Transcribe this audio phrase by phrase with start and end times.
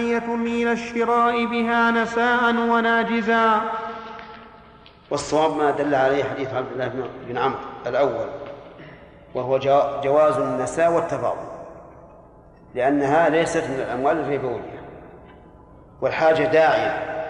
[0.00, 3.60] داعية إلى الشراء بها نساء وناجزا.
[5.10, 8.26] والصواب ما دل عليه حديث عبد الله بن عمرو الأول
[9.34, 9.58] وهو
[10.04, 11.50] جواز النساء والتفاضل
[12.74, 14.80] لأنها ليست من الأموال الربوية.
[16.00, 17.20] والحاجة داعية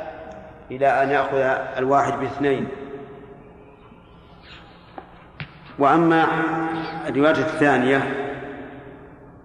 [0.70, 1.38] إلى أن يأخذ
[1.78, 2.68] الواحد باثنين.
[5.78, 6.26] وأما
[7.08, 8.14] الرواية الثانية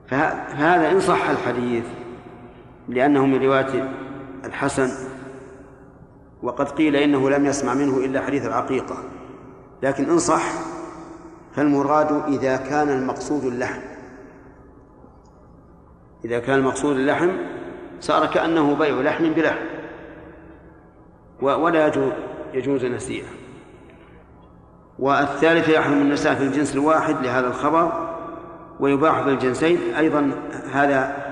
[0.07, 1.85] فهذا إن صح الحديث.
[2.87, 3.91] لأنه من رواية
[4.45, 4.89] الحسن
[6.43, 8.97] وقد قيل إنه لم يسمع منه إلا حديث العقيقة.
[9.83, 10.43] لكن إن صح
[11.55, 13.81] فالمراد إذا كان المقصود اللحم.
[16.25, 17.29] إذا كان المقصود اللحم
[17.99, 19.65] صار كأنه بيع لحم بلحم.
[21.41, 21.91] ولا
[22.53, 23.25] يجوز النسيئة
[24.99, 28.09] والثالث يحرم النساء في الجنس الواحد لهذا الخبر
[28.79, 30.31] ويباح بالجنسين أيضا
[30.71, 31.24] هذا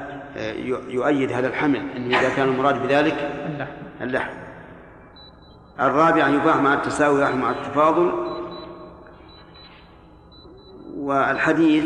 [0.87, 3.13] يؤيد هذا الحمل أنه إذا كان المراد بذلك
[3.45, 3.71] اللحم.
[4.01, 4.33] اللحم.
[5.79, 8.11] الرابع أن يباح مع التساوي مع التفاضل.
[10.95, 11.85] والحديث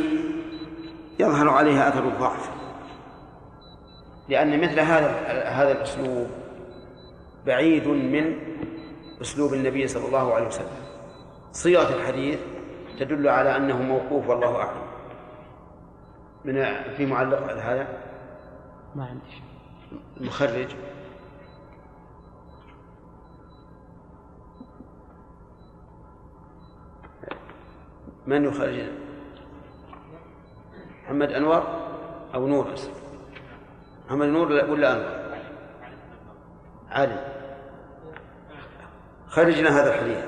[1.20, 2.50] يظهر عليها أثر الضعف.
[4.30, 5.10] لأن مثل هذا
[5.46, 6.28] هذا الأسلوب
[7.46, 8.36] بعيد من
[9.22, 10.78] أسلوب النبي صلى الله عليه وسلم.
[11.52, 12.40] صيغة الحديث
[13.00, 14.88] تدل على أنه موقوف والله أعلم.
[16.46, 16.66] من
[16.98, 17.88] في معلق على هذا؟
[18.96, 19.44] ما عندي شيء.
[20.18, 20.76] المخرج
[28.28, 28.90] من يخرج؟
[31.04, 31.64] محمد أنور
[32.36, 32.76] أو نور
[34.06, 35.28] محمد نور ولا أنور؟
[36.90, 37.34] علي.
[39.28, 40.26] خرجنا هذا الحديث.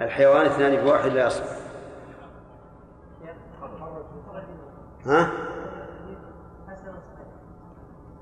[0.00, 1.58] الحيوان اثنان بواحد لا يصلح
[5.06, 5.47] ها؟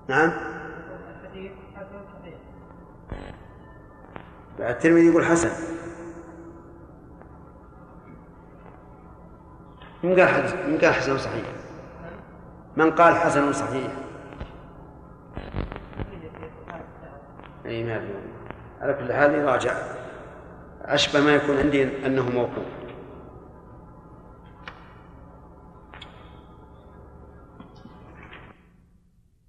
[0.08, 0.32] نعم.
[4.58, 5.50] بعد الترمذي يقول حسن.
[10.02, 11.44] من قال حسن من قال حسن صحيح.
[12.76, 13.92] من قال حسن صحيح؟
[17.66, 18.08] اي ما
[18.80, 19.74] على كل حال يراجع
[20.82, 22.75] أشبه ما يكون عندي أنه موقوف.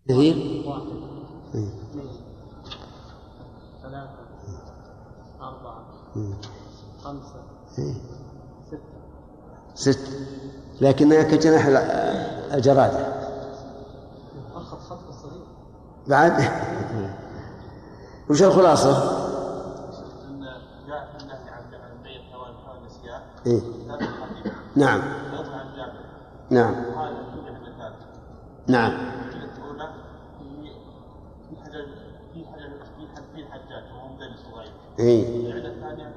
[0.09, 0.63] كثير؟
[3.83, 4.09] ثلاثة
[5.41, 5.85] أربعة
[7.03, 7.41] خمسة
[8.67, 8.79] ستة
[9.75, 9.99] ست
[10.81, 11.65] لكنها كجناح
[12.53, 13.17] الجرادة
[15.09, 15.41] الصغير
[16.07, 16.33] بعد
[18.29, 19.27] وش الخلاصة؟
[23.45, 23.61] إيه؟
[24.75, 25.01] نعم
[26.49, 26.75] نعم
[28.67, 29.16] نعم
[34.99, 36.15] اي العله الثانية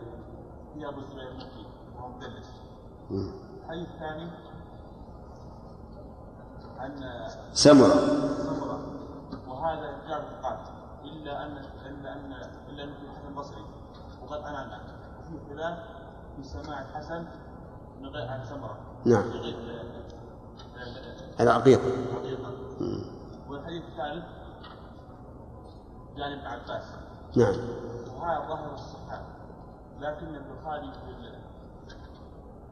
[0.74, 1.66] في ابو الزبير المكي
[1.96, 2.50] وهو مدلس
[3.10, 4.30] الحديث الثاني
[6.78, 6.92] عن
[7.52, 7.88] سمرة.
[8.36, 8.78] سمرة.
[9.48, 10.72] وهذا جار القاتل
[11.04, 11.56] إلا ان
[11.86, 12.32] إلا ان
[12.68, 13.64] إلا أن في الحسن البصري.
[14.22, 14.80] وقد انانا
[15.18, 15.78] وفي خلاف
[16.36, 17.24] في سماع الحسن
[18.00, 18.78] من غير عن سمرة.
[19.04, 19.22] نعم.
[21.40, 21.82] العقيقة.
[21.82, 22.50] العقيقة.
[23.50, 24.24] والحديث الثالث
[26.16, 26.84] جانب عباس.
[27.36, 27.54] نعم.
[28.16, 29.22] وهذا ظاهر الصحة
[30.00, 31.10] لكن البخاري في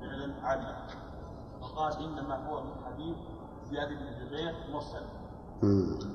[0.00, 0.77] فعلا علم
[1.61, 3.17] فقال إنما هو من حديث
[3.71, 5.03] زياد بن جبير مرسل.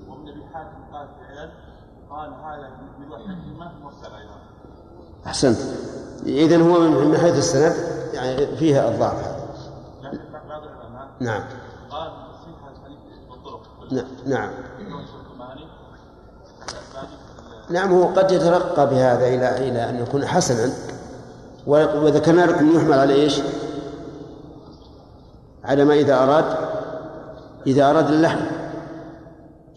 [0.07, 1.52] وابن أبي حاتم قال فعلا
[2.09, 2.69] قال هذا
[3.00, 4.40] من وحدهما مرسل أيضا.
[5.25, 5.57] أحسنت.
[6.25, 7.73] اذا هو من حيث السند
[8.13, 9.28] يعني فيها الضعف.
[10.03, 11.44] هذا لكن بعض العلماء نعم.
[11.90, 12.33] قال
[13.92, 14.06] نعم.
[14.26, 14.52] نعم.
[17.70, 20.74] نعم هو قد يترقى بهذا إلى إلى أن يكون حسنا.
[21.68, 23.42] وذكرنا لكم يحمل على إيش؟
[25.64, 26.46] على ما إذا أراد
[27.68, 28.46] إذا أراد اللحم.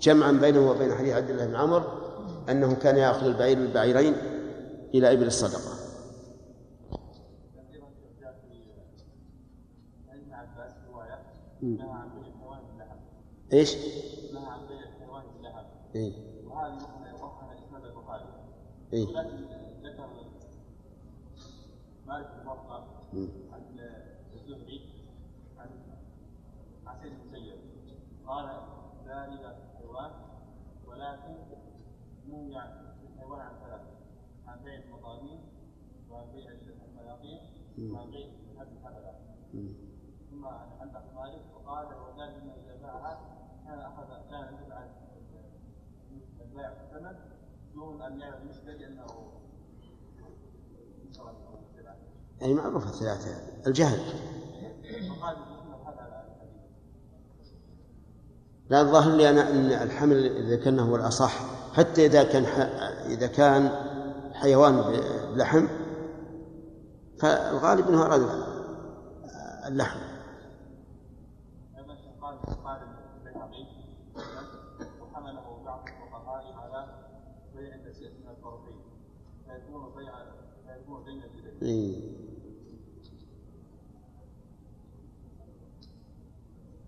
[0.00, 1.82] جمعا بينه وبين حديث عبد الله بن عمر
[2.50, 4.17] أنه كان يأخذ البعير بالبعيرين
[4.94, 5.76] إلى إبل الصدقة.
[13.52, 13.76] إيش؟
[14.32, 15.25] نهى عن بيع الحيوان؟
[16.46, 16.78] وهذه
[18.93, 19.37] إيه؟ ولكن
[19.82, 20.08] ذكر
[22.06, 22.84] مالك الموقع
[23.52, 23.78] عن
[24.34, 24.81] الزهري
[25.58, 25.69] عن
[28.26, 28.46] قال
[29.56, 30.10] في الحيوان
[30.87, 31.34] ولكن
[33.04, 33.54] الحيوان عن
[34.46, 34.81] عن بيع
[36.10, 36.50] وعن بيع
[37.92, 38.76] وعن بيع هذه
[40.31, 43.36] ثم عن مالك وقال وذلك اذا باعها
[46.92, 47.16] كان
[47.74, 48.50] دون يعلم
[52.40, 53.30] يعني معروفة الثلاثة.
[53.66, 54.00] الجهل.
[58.70, 61.56] لا الظاهر لي أنا أن الحمل إذا كان هو الأصح.
[61.76, 62.44] حتى إذا كان
[63.06, 63.70] إذا كان
[64.32, 64.82] حيوان
[65.34, 65.66] بلحم
[67.18, 68.20] فالغالب أنه أراد
[69.66, 69.98] اللحم
[75.00, 76.86] وحمله بعض الفقهاء على
[77.54, 78.80] بيع من الطرفين
[81.62, 82.17] اليدين.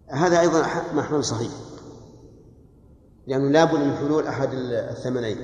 [0.09, 0.63] هذا أيضا
[0.95, 1.53] محمل صحيح.
[3.27, 5.39] لأنه لابد من حلول أحد الثمنين.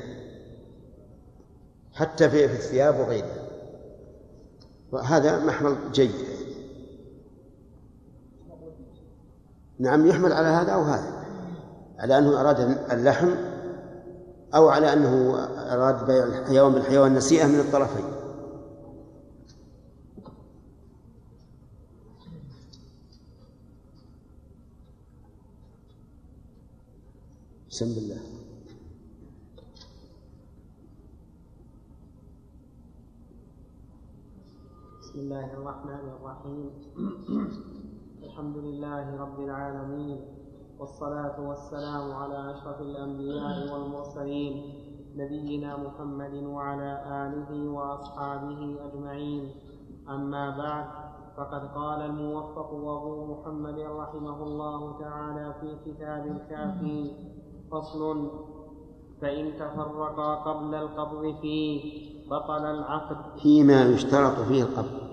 [1.92, 3.48] حتى في الثياب وغيرها.
[4.92, 6.14] وهذا محمل جيد.
[9.78, 11.24] نعم يحمل على هذا أو هذا.
[11.98, 12.60] على أنه أراد
[12.90, 13.53] اللحم
[14.54, 15.34] أو على أنه
[15.74, 18.04] أراد بيع الحيوان بالحيوان نسيئة من الطرفين.
[27.70, 28.22] بسم الله.
[35.00, 36.70] بسم الله الرحمن الرحيم.
[38.22, 40.43] الحمد لله رب العالمين.
[40.78, 44.54] والصلاة والسلام على أشرف الأنبياء والمرسلين
[45.16, 49.50] نبينا محمد وعلى آله وأصحابه أجمعين.
[50.08, 50.86] أما بعد
[51.36, 57.10] فقد قال الموفق أبو محمد رحمه الله تعالى في كتاب الكافي.
[57.72, 58.30] فصل
[59.20, 61.80] فإن تفرقا قبل القبض فيه
[62.30, 63.38] بطل العقد.
[63.38, 65.04] فيما يشترط فيه القبض.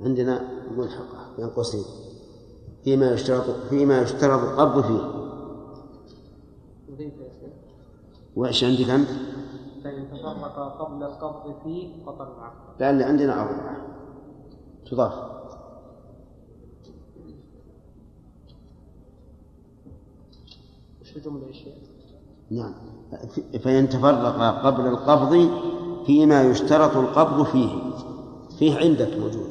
[0.00, 0.40] عندنا
[0.76, 2.07] ملحقة بين قوسين
[2.88, 5.18] فيما يشترط فيما يشترط القبض فيه.
[8.36, 9.08] وإيش عندك أنت؟
[9.84, 13.76] فإن تفرقا قبل القبض فيه بطل العقد لأن عندنا أربعة.
[14.90, 15.12] تضاف.
[21.16, 21.46] الجملة
[22.50, 22.74] يا نعم.
[23.58, 25.50] فإن تفرق قبل القبض
[26.06, 27.70] فيما يشترط القبض فيه.
[28.58, 29.47] فيه عندك موجود.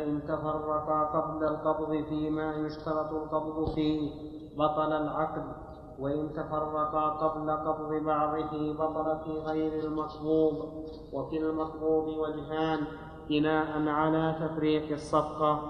[0.00, 4.10] فإن تفرقا قبل القبض فيما يشترط القبض فيه
[4.58, 5.42] بطل العقد
[5.98, 10.54] وإن تفرقا قبل قبض بعضه بطل في غير المقبوض.
[11.12, 12.78] وفي المقبوض وجهان
[13.28, 15.60] بناء على تفريق الصفقة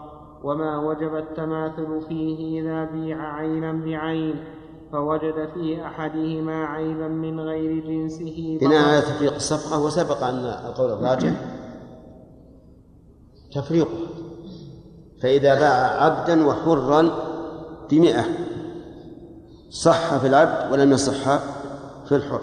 [0.44, 4.44] وما وجب التماثل فيه إذا بيع عينا بعين
[4.92, 11.59] فوجد في أحدهما عيبا من غير جنسه بناء على تفريق الصفقة وسبق أن القول الراجح
[13.54, 14.10] تفريقه
[15.22, 17.10] فإذا باع عبدا وحرا
[17.90, 18.24] بمئة
[19.70, 21.38] صح في العبد ولم يصح
[22.08, 22.40] في الحر.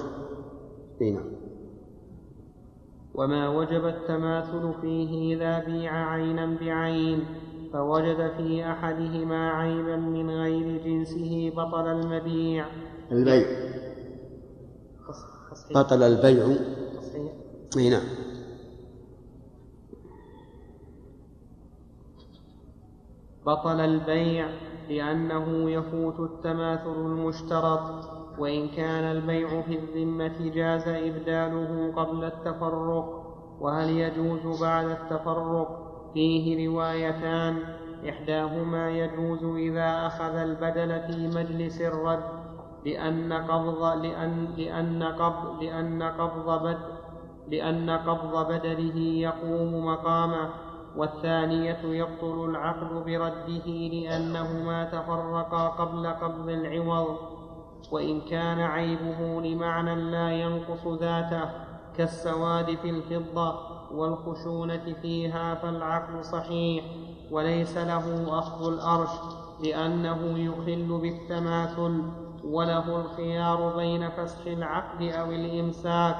[1.01, 1.37] نعم.
[3.15, 7.25] وما وجب التماثل فيه إذا بيع عينا بعين
[7.73, 12.65] فوجد في أحدهما عيبا من غير جنسه بطل المبيع.
[13.11, 13.47] البيع.
[15.75, 16.57] بطل البيع.
[17.77, 18.26] إي نعم.
[23.47, 24.47] بطل البيع
[24.89, 33.23] لأنه يفوت التماثل المشترط وإن كان البيع في الذمة جاز إبداله قبل التفرق
[33.61, 37.55] وهل يجوز بعد التفرق؟ فيه روايتان
[38.09, 42.23] إحداهما يجوز إذا أخذ البدل في مجلس الرد
[42.85, 46.77] لأن قبض لأن لأن قبض لأن قبض بد
[47.47, 50.49] لأن قبض بدله يقوم مقامه.
[50.97, 57.17] والثانية يبطل العقد برده لأنهما تفرقا قبل قبض العوض
[57.91, 61.49] وإن كان عيبه لمعنى لا ينقص ذاته
[61.97, 63.59] كالسواد في الفضة
[63.91, 66.85] والخشونة فيها فالعقد صحيح
[67.31, 69.09] وليس له أخذ الأرش
[69.63, 72.01] لأنه يخل بالتماثل
[72.43, 76.15] وله الخيار بين فسخ العقد أو الإمساك.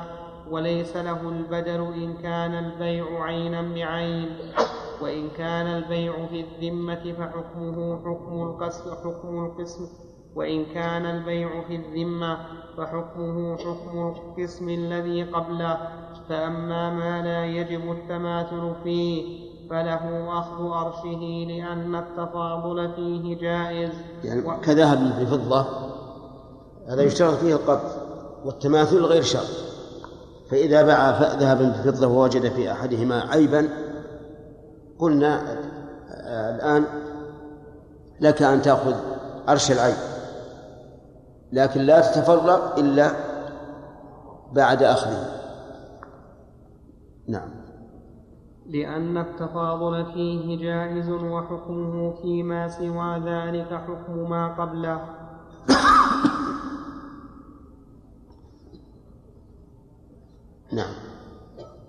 [0.51, 4.29] وليس له البدل إن كان البيع عينا بعين
[5.01, 9.87] وإن كان البيع في الذمة فحكمه حكم القسم حكم القسم
[10.35, 12.37] وإن كان البيع في الذمة
[12.77, 15.77] فحكمه حكم القسم الذي قبله.
[16.29, 23.91] فأما ما لا يجب التماثل فيه فله أخذ أرشه لأن التفاضل فيه جائز.
[24.23, 24.51] يعني و...
[24.61, 25.65] كذهب في فضة
[26.87, 27.91] هذا يشترط فيه القبض
[28.45, 29.66] والتماثل غير شرط.
[30.49, 33.69] فإذا باع ذهبا بفضة ووجد في أحدهما عيبا
[34.99, 35.41] قلنا
[36.11, 36.83] آه، الآن
[38.21, 38.95] لك أن تأخذ
[39.47, 39.95] عرش العين
[41.53, 43.11] لكن لا تتفرق إلا
[44.53, 45.37] بعد أخذه.
[47.27, 47.49] نعم.
[48.65, 55.01] لأن التفاضل فيه جائز وحكمه فيما سوى ذلك حكم ما قبله.
[60.71, 60.93] نعم.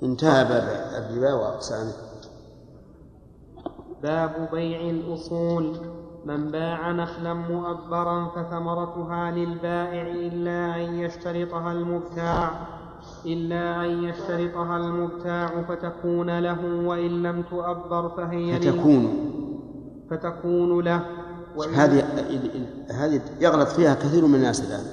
[0.03, 0.63] انتهى باب
[0.99, 1.93] الربا وأقسامه
[4.03, 5.77] باب بيع الأصول.
[6.27, 12.51] من باع نخلا مؤبرا فثمرتها للبائع إلا أن يشترطها المبتاع
[13.27, 19.31] إلا أن يشترطها المبتاع فتكون له وإن لم تؤبر فهي فتكون.
[20.11, 21.07] فتكون له.
[21.75, 22.05] هذه
[22.91, 24.85] هذه يغلط فيها كثير من الناس الآن.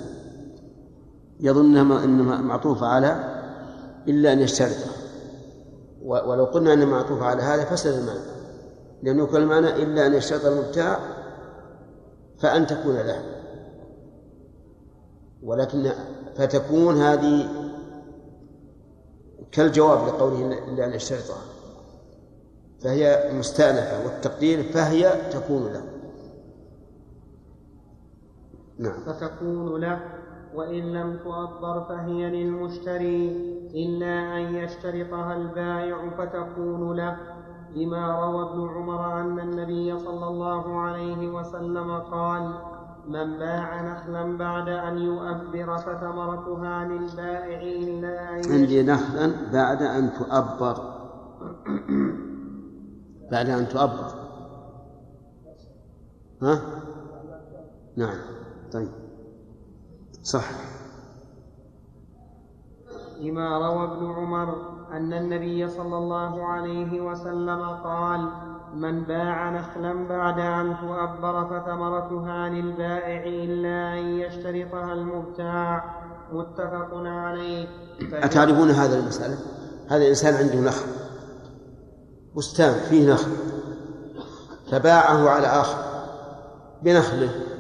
[1.40, 3.35] يظن أنها معطوفة على
[4.08, 4.92] إلا أن يشترطها
[6.06, 8.36] ولو قلنا أنها معطوفة على هذا فسد المعنى.
[9.04, 11.00] لأنه يكون المعنى إلا أن يشترط المبتاع
[12.40, 13.24] فأن تكون له.
[15.44, 15.92] ولكن
[16.36, 17.50] فتكون هذه
[19.52, 21.42] كالجواب لقوله إلا أن يشترطها
[22.80, 25.84] فهي مستأنفة والتقدير فهي تكون له.
[28.78, 29.04] نعم.
[29.06, 30.15] فتكون له.
[30.56, 33.56] وإن لم تؤبر فهي للمشتري.
[33.76, 37.18] إلا أن يشترطها البائع فتكون له.
[37.76, 42.54] لما روى ابن عمر أن النبي صلى الله عليه وسلم قال
[43.08, 50.96] من باع نخلا بعد أن يؤبر فثمرتها للبائع إلا أن عندي نخلا بعد أن تؤبر.
[53.32, 54.12] بعد أن تؤبر.
[56.42, 56.62] ها؟
[57.98, 58.18] نعم.
[58.74, 59.05] طيب.
[60.26, 60.46] صح.
[63.20, 64.56] لما روى ابن عمر
[64.92, 68.30] أن النبي صلى الله عليه وسلم قال
[68.74, 75.96] من باع نخلا بعد أن تؤبر فثمرتها للبائع إلا أن يشترطها المبتاع.
[76.32, 77.68] متفق عليه.
[78.14, 79.38] أتعرفون هذا المسألة؟
[79.88, 80.88] هذا إنسان عنده نخل.
[82.36, 83.32] بستان فيه نخل.
[84.72, 85.78] فباعه على آخر.
[86.84, 87.55] بنخله.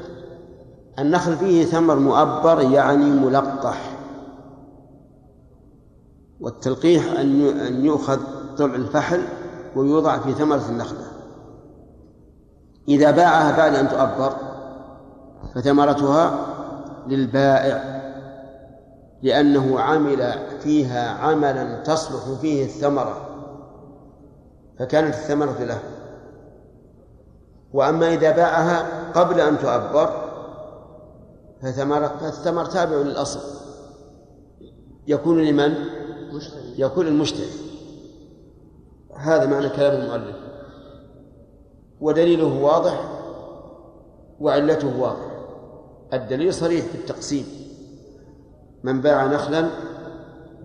[0.99, 3.91] النخل فيه ثمر مؤبر يعني ملقح.
[6.39, 8.19] والتلقيح أن يؤخذ
[8.57, 9.21] طلع الفحل
[9.75, 11.05] ويوضع في ثمرة النخلة.
[12.87, 14.33] إذا باعها بعد أن تؤبر
[15.55, 16.39] فثمرتها
[17.07, 17.95] للبائع
[19.23, 23.17] لأنه عمل فيها عملا تصلح فيه الثمرة
[24.79, 25.79] فكانت الثمرة له.
[27.73, 28.85] وأما إذا باعها
[29.15, 30.24] قبل أن تؤبر
[31.65, 33.39] فالثمر تابع للأصل.
[35.07, 35.75] يكون لمن؟
[36.77, 37.49] يكون المشتري
[39.15, 40.35] هذا معنى كلام المؤلف.
[42.01, 43.11] ودليله واضح
[44.39, 45.31] وعلته واضح.
[46.13, 47.45] الدليل صريح في التقسيم.
[48.83, 49.69] من باع نخلا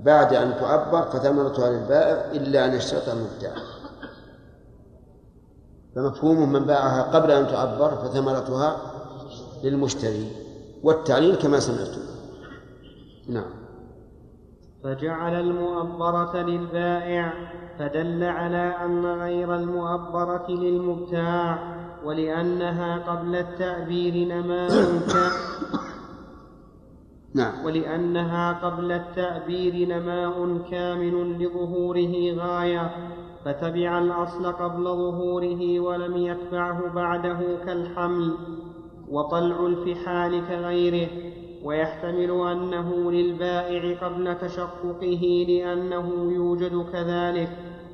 [0.02, 3.54] بعد أن تعبر فثمرتها للبائع إلا أن يشترط المبتاع
[5.95, 8.76] فمفهوم من باعها قبل أن تعبر فثمرتها
[9.62, 10.39] للمشتري.
[10.82, 12.00] والتعليل كما سمعتم.
[13.28, 13.50] نعم.
[14.84, 17.32] فجعل المؤبرة للبائع
[17.78, 21.58] فدل على أن غير المؤبرة للمبتاع
[22.04, 24.70] ولأنها قبل التأبير نماء
[27.34, 27.64] نعم.
[27.64, 32.90] ولأنها قبل التأبير نماء كامل لظهوره غاية
[33.44, 38.34] فتبع الأصل قبل ظهوره ولم يتبعه بعده كالحمل.
[39.11, 41.09] وطلع الفحال كغيره
[41.64, 47.50] ويحتمل أنه للبائع قبل تشققه لأنه يوجد كذلك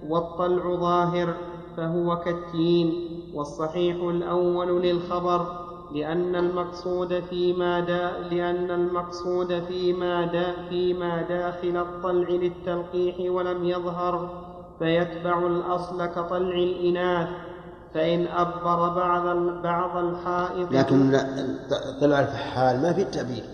[0.09, 1.35] والطلع ظاهر
[1.77, 2.93] فهو كالتين
[3.35, 5.47] والصحيح الأول للخبر
[5.93, 14.31] لأن المقصود فيما دا لأن المقصود فيما دا فيما داخل الطلع للتلقيح ولم يظهر
[14.79, 17.29] فيتبع الأصل كطلع الإناث
[17.97, 21.21] فإن أبر بعض بعض الحائض لكن
[22.01, 23.45] طلع الفحال ما في التأبير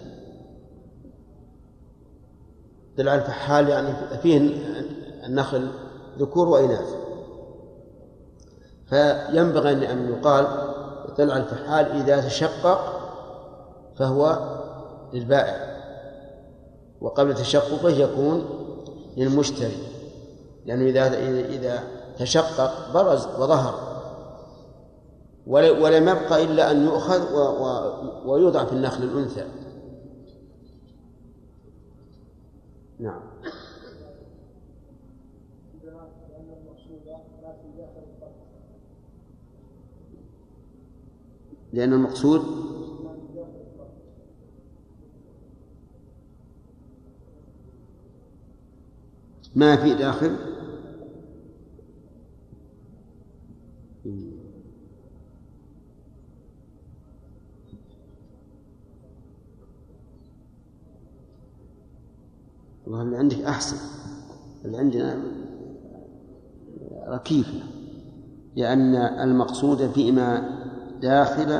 [2.99, 4.59] طلع الفحال يعني فيه
[5.27, 5.69] النخل
[6.19, 6.95] ذكور وإناث.
[8.87, 10.47] فينبغي أن يقال
[11.17, 12.79] طلع الفحال إذا تشقق
[13.99, 14.39] فهو
[15.13, 15.73] للبائع.
[17.01, 18.45] وقبل تشققه يكون
[19.17, 19.77] للمشتري.
[20.67, 21.19] لأنه إذا
[21.49, 21.83] إذا
[22.19, 23.92] تشقق برز وظهر.
[25.47, 27.35] ولم يبقى إلا أن يؤخذ
[28.27, 29.45] ويوضع في النخل الأنثى.
[33.01, 33.23] نعم.
[41.73, 42.43] لأن المقصود
[49.55, 50.37] ما في داخل.
[62.93, 63.77] والله اللي عندك أحسن.
[64.65, 65.23] اللي عندنا
[67.09, 67.55] ركيف.
[68.57, 70.59] لأن المقصود فيما
[71.03, 71.53] داخل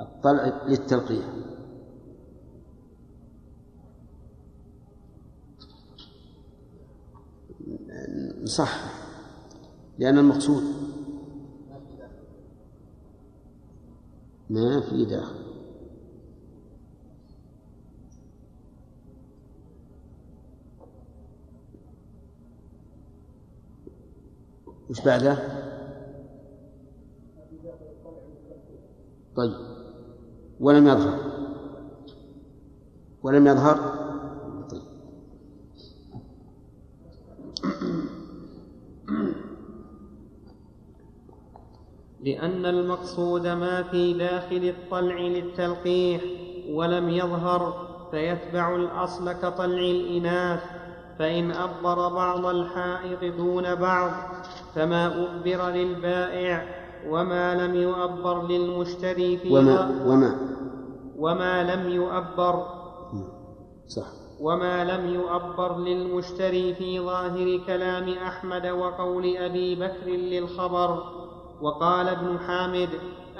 [0.00, 1.24] الطلع للتلقيح.
[8.44, 8.84] صح.
[9.98, 10.62] لأن المقصود
[14.50, 15.41] ما في داخل.
[24.92, 25.38] وش بعده؟
[29.36, 29.52] طيب.
[30.60, 31.18] ولم يظهر.
[33.22, 33.76] ولم يظهر؟
[34.70, 34.82] طيب.
[42.20, 46.22] لأن المقصود ما في داخل الطلع للتلقيح
[46.70, 50.62] ولم يظهر فيتبع الأصل كطلع الإناث.
[51.18, 54.10] فإن أبر بعض الحائط دون بعض
[54.74, 60.36] فما أبر للبائع وما لم يؤبر للمشتري في وما وما
[61.18, 62.66] وما لم يؤبر
[63.86, 64.06] صح.
[64.40, 71.02] وما لم يؤبر للمشتري في ظاهر كلام أحمد وقول أبي بكر للخبر
[71.62, 72.88] وقال ابن حامد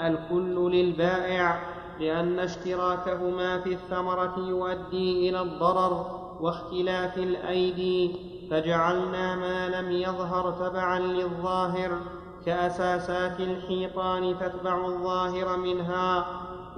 [0.01, 1.61] الكل للبائع
[1.99, 8.15] لأن اشتراكهما في الثمرة يؤدي إلى الضرر واختلاف الأيدي
[8.51, 11.97] فجعلنا ما لم يظهر تبعا للظاهر
[12.45, 16.25] كأساسات الحيطان تتبع الظاهر منها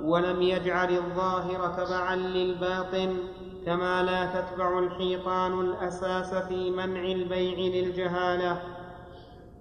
[0.03, 3.17] ولم يجعل الظاهر تبعا للباطن
[3.65, 8.61] كما لا تتبع الحيطان الأساس في منع البيع للجهالة.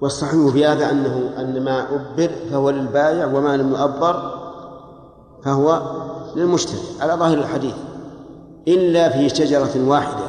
[0.00, 4.40] والصحيح في هذا أنه أن ما أبر فهو للبائع وما لم يؤبر
[5.44, 5.82] فهو
[6.36, 7.83] للمشتري على ظاهر الحديث.
[8.68, 10.28] إلا في شجرة واحدة.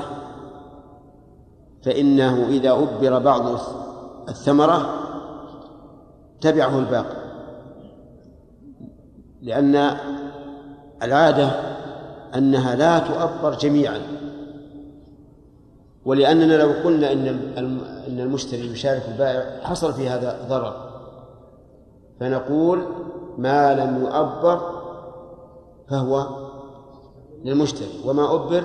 [1.83, 3.59] فإنه إذا أبر بعض
[4.29, 4.89] الثمرة
[6.41, 7.25] تبعه الباقي.
[9.41, 9.97] لأن
[11.03, 11.49] العادة
[12.35, 14.01] أنها لا تؤبر جميعا.
[16.05, 17.27] ولأننا لو قلنا إن
[18.07, 20.73] إن المشتري يشارك البائع حصل في هذا ضرر.
[22.19, 22.85] فنقول
[23.37, 24.61] ما لم يؤبر
[25.89, 26.27] فهو
[27.45, 28.63] للمشتري وما أبر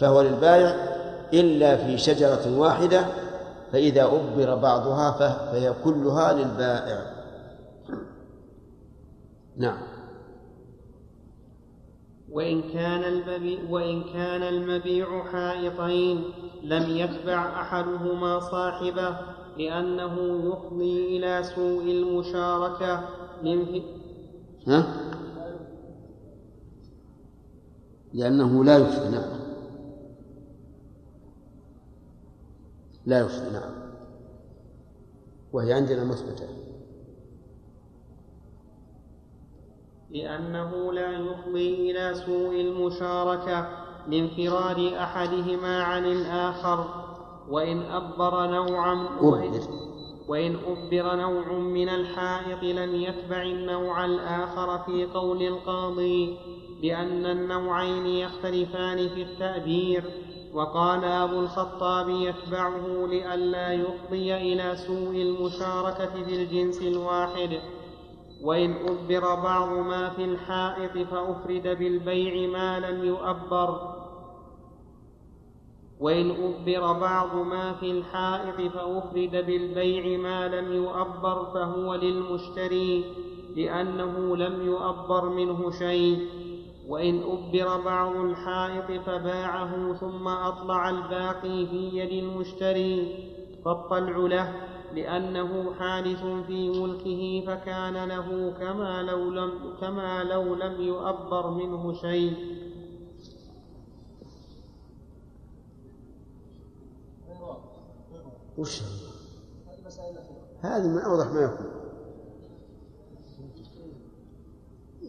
[0.00, 0.92] فهو للبائع
[1.34, 3.06] إلا في شجرة واحدة
[3.72, 7.12] فإذا أبر بعضها فهي كلها للبائع
[9.56, 9.78] نعم
[12.30, 16.24] وإن كان المبيع وإن كان المبيع حائطين
[16.62, 19.16] لم يتبع أحدهما صاحبه
[19.58, 23.00] لأنه يفضي إلى سوء المشاركة
[23.42, 23.82] من
[24.66, 25.01] ها؟
[28.14, 29.40] لأنه لا يفضي نعم.
[33.06, 33.72] لا يفضي نعم.
[35.52, 36.48] وهي عندنا مثبتة.
[40.10, 43.68] لأنه لا يفضي إلى سوء المشاركة
[44.08, 46.86] لانفراد أحدهما عن الآخر
[47.48, 49.60] وإن أبر نوعا وإن,
[50.28, 56.38] وإن أبر نوع من الحائط لم يتبع النوع الآخر في قول القاضي.
[56.82, 60.04] بأن النوعين يختلفان في التأبير
[60.54, 67.60] وقال أبو الخطاب يتبعه لئلا يفضي إلى سوء المشاركة في الجنس الواحد.
[68.44, 73.94] وإن أبر بعض ما في الحائط فأفرد بالبيع ما لم يؤبر.
[76.00, 83.04] وإن أبر بعض ما في الحائط فأفرد بالبيع ما لم يؤبر فهو للمشتري
[83.56, 86.41] لأنه لم يؤبر منه شيء.
[86.92, 93.28] وإن أبر بعض الحائط فباعه ثم أطلع الباقي في يد المشتري
[93.64, 94.54] فالطلع له
[94.94, 102.36] لأنه حادث في ملكه فكان له كما لو لم كما لو لم يؤبر منه شيء.
[108.58, 108.82] وش
[110.60, 111.66] هذه من أوضح ما يكون.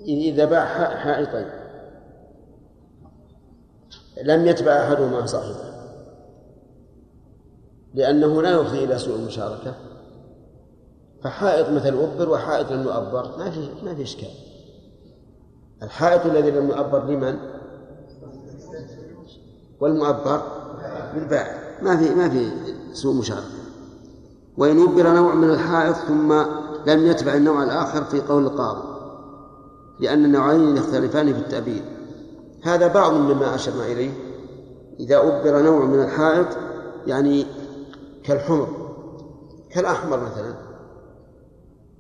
[0.06, 0.66] إذا باع
[0.98, 1.63] حائطين.
[4.22, 5.74] لم يتبع أحدهما صاحبه
[7.94, 9.74] لأنه لا يفضي إلى سوء المشاركة.
[11.24, 14.32] فحائط مثل أبر وحائط لم يؤبر ما في ما في إشكال.
[15.84, 17.38] الحائط الذي لم يؤبر لمن؟
[19.80, 20.42] والمؤبر
[21.16, 22.52] للبائع ما في ما في
[22.94, 23.64] سوء مشاركة.
[24.58, 26.34] وإن أبر نوع من الحائط ثم
[26.88, 28.94] لم يتبع النوع الآخر في قول القاضي
[30.00, 31.93] لأن النوعين يختلفان في التأبير
[32.64, 34.12] هذا بعض مما أشرنا إليه.
[35.00, 36.48] إذا أبر نوع من الحائط
[37.08, 37.46] يعني
[38.24, 38.68] كالحمر
[39.70, 40.54] كالأحمر مثلا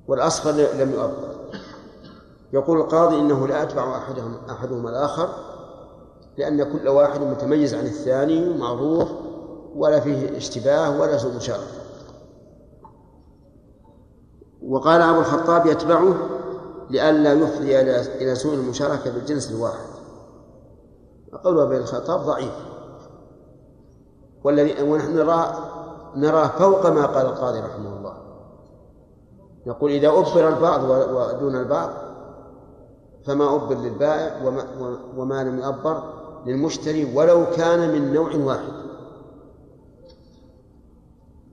[0.07, 1.33] والأصفر لم يؤبر.
[2.53, 5.29] يقول القاضي إنه لا يتبع أحدهم أحدهما الآخر
[6.37, 9.09] لأن كل واحد متميز عن الثاني ومعروف
[9.75, 11.83] ولا فيه اشتباه ولا سوء مشاركة
[14.67, 16.15] وقال أبو الخطاب يتبعه
[16.89, 17.79] لئلا يفضي
[18.21, 19.92] إلى سوء المشاركة بالجنس الواحد.
[21.37, 22.53] قول أبي الخطاب ضعيف.
[24.43, 25.55] والذي ونحن نراه
[26.15, 28.17] نراه فوق ما قال القاضي رحمه الله.
[29.65, 31.89] نقول إذا أبر البعض ودون البعض
[33.25, 34.63] فما أبر للبائع وما,
[35.17, 36.03] وما لم يؤبر
[36.45, 38.73] للمشتري ولو كان من نوع واحد.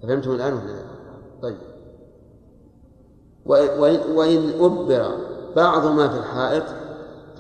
[0.03, 0.83] فهمتم الآن ولا
[1.43, 1.57] طيب.
[4.17, 5.17] وإن أبر
[5.57, 6.65] بعض ما في الحائط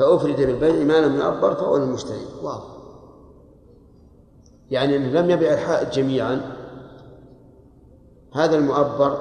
[0.00, 2.64] فأفرد بالبيع ما لم يعبر فهو للمشتري واضح.
[4.70, 6.56] يعني إن لم يبيع الحائط جميعا
[8.32, 9.18] هذا المؤبر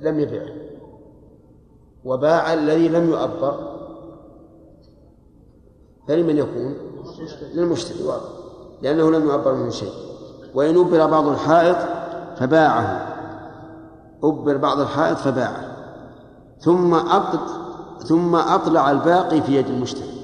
[0.00, 0.54] لم يبيعه
[2.04, 3.78] وباع الذي لم يؤبر
[6.08, 6.76] فلمن يكون؟
[7.54, 8.28] للمشتري واضح.
[8.82, 9.92] لأنه لم يؤبر منه شيء.
[10.54, 11.76] وإن أبر بعض الحائط
[12.38, 13.16] فباعه.
[14.24, 15.76] أبر بعض الحائط فباعه.
[16.60, 17.61] ثم أقد
[18.02, 20.22] ثم أطلع الباقي في يد المشتري.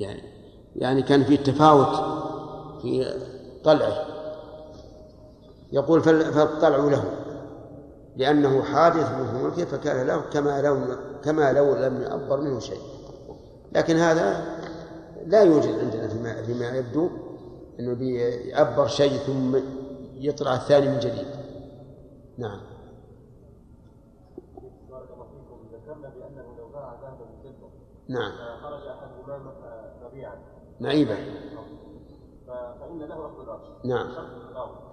[0.00, 0.22] يعني
[0.76, 1.96] يعني كان في تفاوت
[2.82, 3.14] في
[3.64, 4.06] طلعه.
[5.72, 7.04] يقول فالطلع له.
[8.16, 10.78] لأنه حادث من ملكه فكان له كما لو
[11.24, 12.80] كما لو لم يعبر منه شيء.
[13.72, 14.44] لكن هذا
[15.26, 17.08] لا يوجد عندنا فيما فيما يبدو
[17.80, 19.58] إنه بيعبر شيء ثم
[20.18, 21.26] يطلع الثاني من جديد.
[22.38, 22.60] نعم.
[28.08, 28.32] نعم.
[28.62, 29.52] خرج احدهما
[30.02, 30.38] مبيعا
[30.80, 31.16] معيبا
[32.46, 34.08] فإن له اخذ الارش نعم.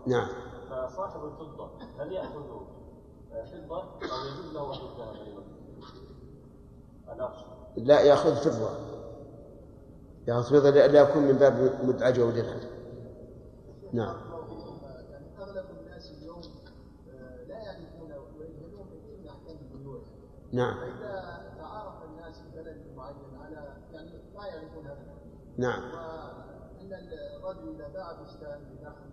[0.08, 0.28] نعم.
[0.70, 1.70] فصاحب الفضة
[2.00, 2.44] هل يأخذ
[3.30, 5.44] فضة؟ أو يجوز له اخذ الذهب أيضا؟
[7.14, 7.38] الارش
[7.78, 8.70] لا يأخذ فضة.
[10.28, 12.60] يأخذ فضة لا يكون من باب مد عجوة ودرهم
[13.94, 14.16] نعم.
[15.40, 16.42] أغلب الناس اليوم
[17.48, 18.88] لا يعرفون ويجهلون
[19.22, 20.02] من احكام البيوع
[20.52, 20.78] نعم.
[25.58, 25.84] نعم.
[25.84, 26.94] وأن
[27.38, 29.10] الرجل إذا باع بستان بنخل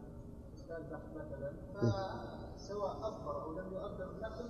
[0.54, 4.48] بستان نخل مثلا فسواء أكبر أو لم يؤبر النخل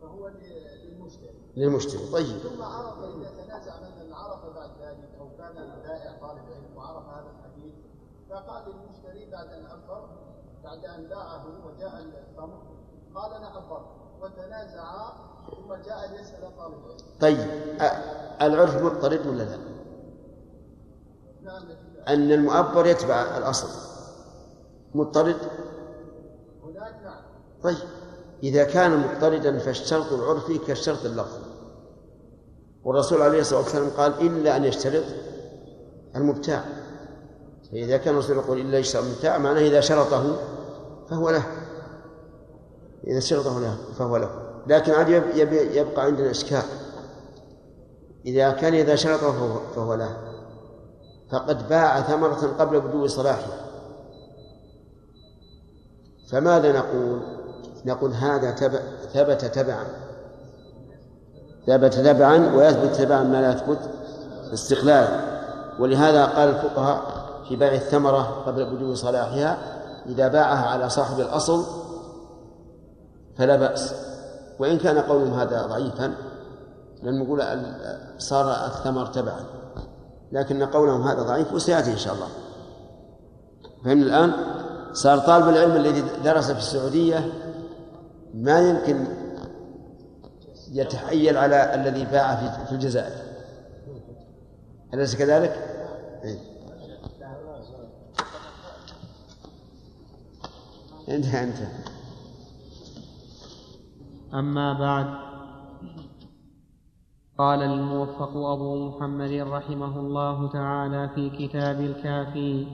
[0.00, 1.42] فهو للمشتري.
[1.56, 2.12] للمشتري.
[2.12, 2.38] طيب.
[2.38, 7.30] ثم عرف إذا تنازع مثلا عرف بعد ذلك أو كان البائع طالب علم وعرف هذا
[7.30, 7.74] الحديث
[8.30, 10.08] فقال للمشتري بعد أن أبر
[10.64, 12.62] بعد أن باعه وجاء التمر
[13.14, 15.12] قال أنا أبرت وتنازعا
[15.50, 16.74] ثم جاء ليسأل طالب
[17.20, 17.38] طيب
[18.42, 19.58] العرف مضطرد ولا لا؟
[22.08, 23.68] أن المؤبر يتبع الأصل.
[24.94, 25.36] مضطرد
[27.62, 27.76] طيب
[28.42, 31.44] إذا كان مضطردا فالشرط العرفي كالشرط اللفظي
[32.84, 35.04] والرسول عليه الصلاة والسلام قال إلا أن يشترط
[36.16, 36.64] المبتاع.
[37.72, 40.36] فإذا كان الرسول يقول إلا يشترط المبتاع معناه إذا شرطه
[41.10, 41.63] فهو له.
[43.06, 44.30] إذا شرطه له فهو له.
[44.66, 45.08] لكن عاد
[45.74, 46.62] يبقى عندنا إشكال.
[48.26, 50.16] إذا كان إذا شرطه فهو له.
[51.32, 53.64] فقد باع ثمرة قبل بدو صلاحها
[56.30, 57.20] فماذا نقول؟
[57.84, 58.50] نقول هذا
[59.14, 59.84] ثبت تبعا.
[61.66, 63.78] ثبت تبعا ويثبت تبعا ما لا يثبت
[64.52, 65.08] استقلالا
[65.78, 67.02] ولهذا قال الفقهاء
[67.48, 69.58] في بيع الثمرة قبل بدو صلاحها
[70.06, 71.64] إذا باعها على صاحب الأصل
[73.38, 73.94] فلا بأس.
[74.58, 76.14] وإن كان قولهم هذا ضعيفا
[77.02, 77.42] لن نقول
[78.18, 79.44] صار الثمر تبعا.
[80.32, 82.28] لكن قولهم هذا ضعيف وسيأتي إن شاء الله.
[83.84, 84.32] فهمنا الآن؟
[84.92, 87.32] صار طالب العلم الذي درس في السعودية
[88.34, 89.06] ما يمكن
[90.72, 93.12] يتحيل على الذي باع في الجزائر.
[94.94, 95.52] أليس كذلك؟
[96.24, 96.38] إيه.
[101.08, 101.93] انتهى انتهى.
[104.34, 105.06] أما بعد.
[107.38, 112.66] قال الموفق أبو محمد رحمه الله تعالى في كتاب الكافي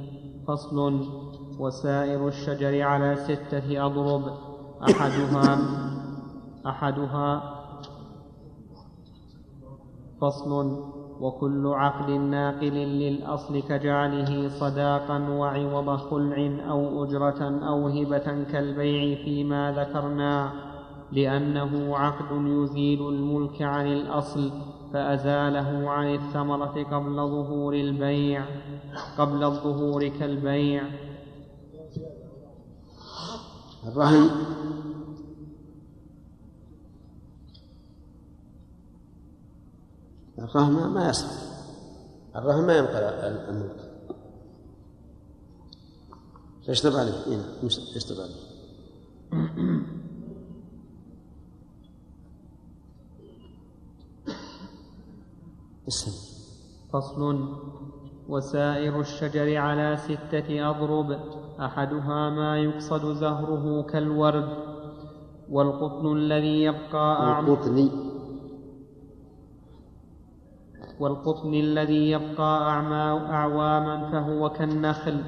[0.48, 1.06] فصل
[1.58, 4.22] وسائر الشجر على ستة أضرب.
[4.90, 5.58] أحدها
[6.66, 7.42] أحدها
[10.20, 10.80] فصل
[11.20, 16.36] وكل عقد ناقل للأصل كجعله صداقا وعوض خلع
[16.70, 20.69] أو أجرة أو هبة كالبيع فيما ذكرنا.
[21.12, 24.50] لأنه عقد يزيل الملك عن الأصل
[24.92, 28.44] فأزاله عن الثمرة قبل ظهور البيع
[29.18, 30.82] قبل الظهور كالبيع.
[33.86, 34.30] الرهن.
[40.38, 41.30] الرهن ما يصح.
[42.36, 43.90] الرهن ما ينقل الملك.
[46.68, 47.26] يشتغل عليه.
[47.26, 47.42] إيه
[47.96, 48.50] يشتغل عليه.
[55.88, 56.10] اسم.
[56.92, 57.48] فصل.
[58.28, 61.18] وسائر الشجر على ستة أضرب
[61.60, 64.48] أحدها ما يقصد زهره كالورد.
[65.50, 67.56] والقطن الذي يبقى أعمى
[71.00, 75.22] والقطن الذي يبقى أعمى أعواما فهو كالنخل.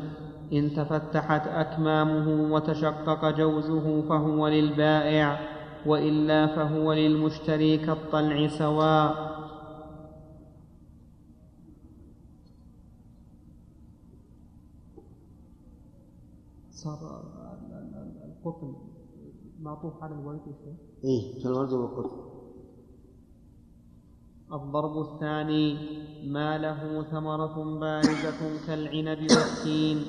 [0.52, 5.40] إن تفتحت أكمامه وتشقق جوزه فهو للبائع
[5.86, 9.32] وإلا فهو للمشتري كالطلع سواء.
[16.85, 17.23] صار
[18.29, 18.75] القطن
[19.61, 22.33] معطوف على الورد يا شيخ؟ إيه كالورد والقطن
[24.53, 25.77] الضرب الثاني
[26.27, 30.05] ما له ثمرة بارزة كالعنب والتين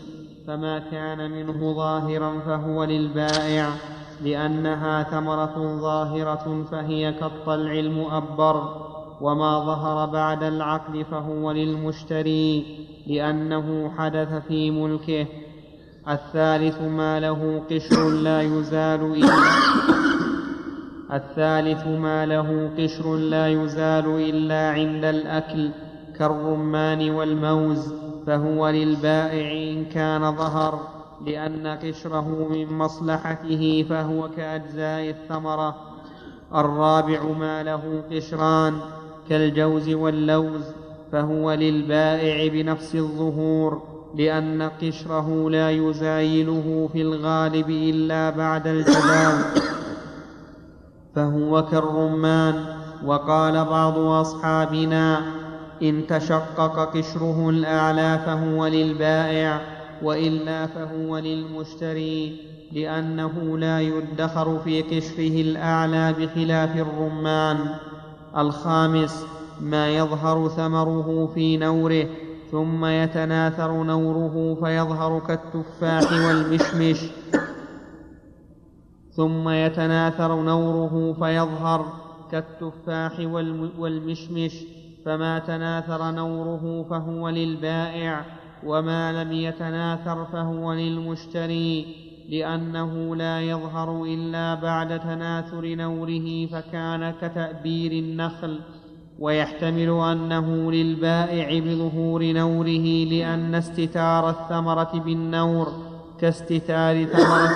[0.47, 3.69] فما كان منه ظاهرا فهو للبائع
[4.21, 8.55] لأنها ثمرة ظاهرة فهي كالطلع المؤبر
[9.21, 12.65] وما ظهر بعد العقد فهو للمشتري
[13.07, 15.27] لأنه حدث في ملكه
[16.07, 19.33] الثالث ما له قشر لا يزال إلا
[21.13, 25.69] الثالث ما له قشر لا يزال إلا عند الأكل
[26.19, 27.93] كالرمان والموز
[28.27, 30.87] فهو للبائع إن كان ظهر
[31.25, 35.75] لأن قشره من مصلحته فهو كأجزاء الثمرة.
[36.55, 38.73] الرابع ما له قشران
[39.29, 40.65] كالجوز واللوز
[41.11, 43.92] فهو للبائع بنفس الظهور.
[44.15, 49.45] لأن قشره لا يزايله في الغالب إلا بعد الجبال.
[51.15, 52.65] فهو كالرمان.
[53.05, 55.21] وقال بعض أصحابنا
[55.83, 59.61] إن تشقق قشره الأعلى فهو للبائع
[60.03, 62.37] وإلا فهو للمشتري
[62.71, 67.57] لأنه لا يدخر في قشره الأعلى بخلاف الرمان.
[68.37, 69.25] الخامس
[69.61, 72.05] ما يظهر ثمره في نوره.
[72.53, 76.99] ثم يتناثر نوره فيظهر كالتفاح والمشمش.
[79.11, 81.85] ثم يتناثر نوره فيظهر
[82.31, 83.19] كالتفاح
[83.79, 84.55] والمشمش.
[85.05, 88.25] فما تناثر نوره فهو للبائع
[88.65, 91.95] وما لم يتناثر فهو للمشتري
[92.29, 98.59] لأنه لا يظهر إلا بعد تناثر نوره فكان كتأبير النخل.
[99.19, 105.67] ويحتمل أنه للبائع بظهور نوره لأن استتار الثمرة بالنور
[106.19, 107.49] كاستتار ثمرة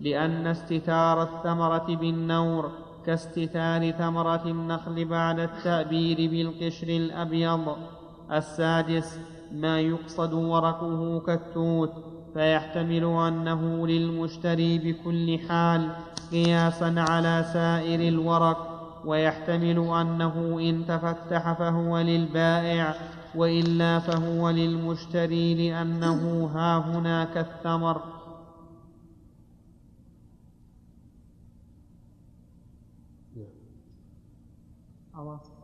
[0.00, 2.70] لأن استتار الثمرة بالنور
[3.06, 7.76] كاستتار ثمرة النخل بعد التأبير بالقشر الأبيض.
[8.32, 9.18] السادس
[9.52, 11.92] ما يقصد ورقه كالتوت
[12.34, 15.90] فيحتمل أنه للمشتري بكل حال
[16.32, 18.71] قياسا على سائر الورق
[19.06, 22.94] ويحتمل أنه إن تفتح فهو للبائع
[23.34, 28.22] وإلا فهو للمشتري لأنه ها هنا كالثمر.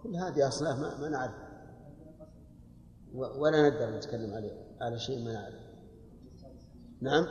[0.02, 1.34] كل هذه أصناف ما, ما نعرف.
[3.14, 5.54] ولا نقدر نتكلم عليه على شيء ما نعرف.
[7.00, 7.26] نعم؟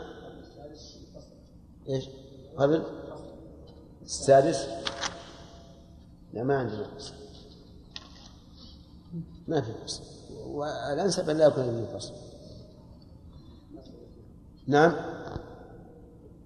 [1.90, 2.10] إيش؟
[2.58, 2.84] قبل؟
[4.02, 4.68] السادس؟
[6.38, 7.14] لا ما عندنا فصل
[9.48, 10.04] ما في فصل
[10.46, 12.14] والأنسب أن لا يكون فيه فصل
[14.68, 14.94] نعم؟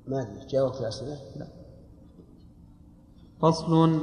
[0.08, 1.48] ما أدري جاوبت الأسئلة لا.
[3.42, 4.00] فصل.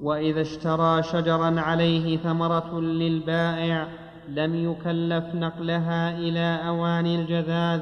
[0.00, 3.88] وإذا اشترى شجرا عليه ثمرة للبائع
[4.28, 7.80] لم يكلف نقلها إلى أوان الجذاذ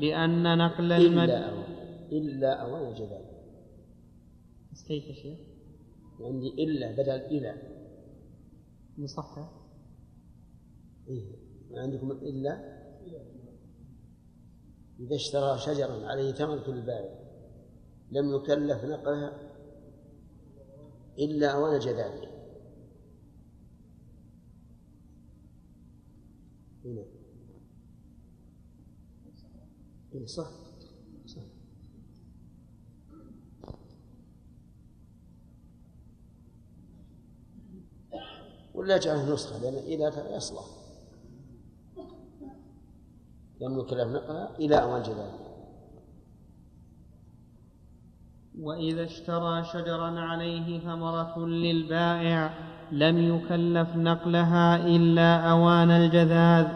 [0.00, 1.64] لأن نقل المد إلا أوان.
[2.12, 3.24] إلا أوان الجذاذ.
[4.88, 5.38] كيف يا شيخ؟
[6.22, 7.62] عندي إلا بدل إلى
[8.98, 9.50] مصحح
[11.08, 11.36] إيه.
[11.70, 12.72] عندكم إلا؟
[15.00, 17.22] إذا اشترى شجرا عليه ثمن كل بائع
[18.10, 19.52] لم يكلف نقلها
[21.18, 22.32] إلا أوان جداله
[26.84, 27.04] هنا
[30.14, 30.61] إيه صح صح.
[38.82, 40.64] ولا جعله نسخة لأن إلى يصلح.
[43.60, 45.38] لم يكلف نقلها إلى أوان جداله
[48.60, 52.50] وإذا اشترى شجرا عليه ثمرة للبائع
[52.92, 56.66] لم يكلف نقلها إلا أوان الجذاذ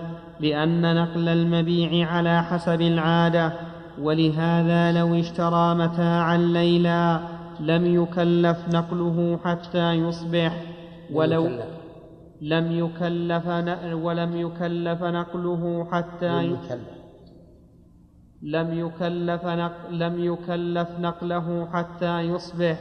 [0.41, 3.53] لأن نقل المبيع على حسب العادة.
[4.01, 7.21] ولهذا لو اشترى متاعا ليلا
[7.61, 10.63] لم يكلف نقله حتى يصبح.
[11.13, 11.76] ولو
[12.41, 13.47] لم يكلف
[13.93, 16.97] ولم يكلف نقله حتى يكلف.
[18.43, 19.47] لم يكلف
[19.91, 22.79] لم يكلف نقله حتى يصبح.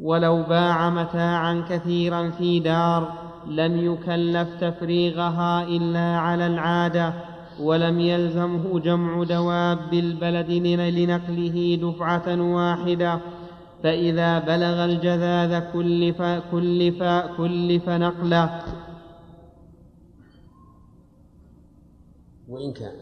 [0.00, 3.12] ولو باع متاعا كثيرا في دار
[3.46, 7.12] لم يكلف تفريغها إلا على العادة
[7.60, 13.20] ولم يلزمه جمع دواب البلد لنقله دفعة واحدة.
[13.82, 17.02] فإذا بلغ الجذاذ كلف كلف
[17.36, 18.62] كلف نقله.
[22.48, 22.92] وإن كان.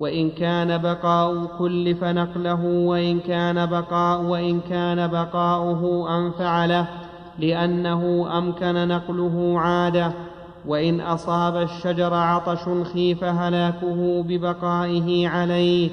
[0.00, 6.88] وإن كان بقاء كلف نقله وإن كان بقاء وإن كان بقاؤه أنفع له
[7.38, 10.12] لأنه أمكن نقله عادة.
[10.66, 15.90] وإن أصاب الشجر عطش خيف هلاكه ببقائه عليه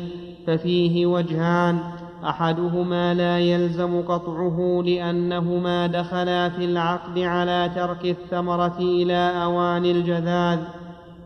[0.47, 1.98] ففيه وجهان.
[2.23, 10.59] أحدهما لا يلزم قطعه لأنهما دخلا في العقد على ترك الثمرة إلى أوان الجذاذ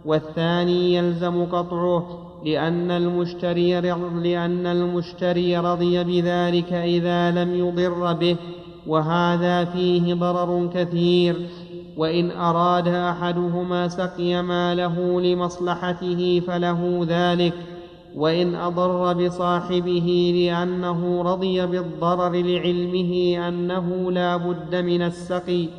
[0.05, 2.05] والثاني يلزم قطعه
[2.45, 3.81] لأن المشتري
[4.21, 8.35] لأن المشتري رضي بذلك إذا لم يضر به
[8.87, 11.35] وهذا فيه ضرر كثير.
[11.97, 17.53] وإن أراد أحدهما سقي ماله لمصلحته فله ذلك.
[18.15, 25.69] وإن أضر بصاحبه لأنه رضي بالضرر لعلمه أنه لا بد من السقي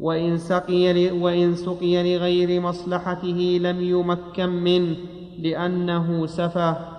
[0.00, 4.96] وإن سقي, وإن سقي لغير مصلحته لم يمكن منه
[5.38, 6.98] لأنه سفه.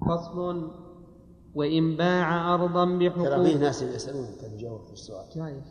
[0.00, 0.79] فصل
[1.54, 3.24] وإن باع أرضا بحقوق.
[3.24, 5.28] ترى فيه ناس يسألون كيف يجاوب في السؤال.
[5.34, 5.62] جاي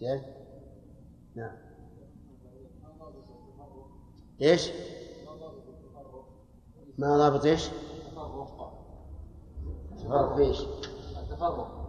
[0.00, 0.22] جاي؟
[1.34, 1.56] نعم.
[4.42, 4.70] إيش؟
[6.98, 7.68] ما ضابط إيش؟
[9.98, 10.36] تفرق.
[10.36, 10.60] في إيش؟
[11.22, 11.86] التفرق.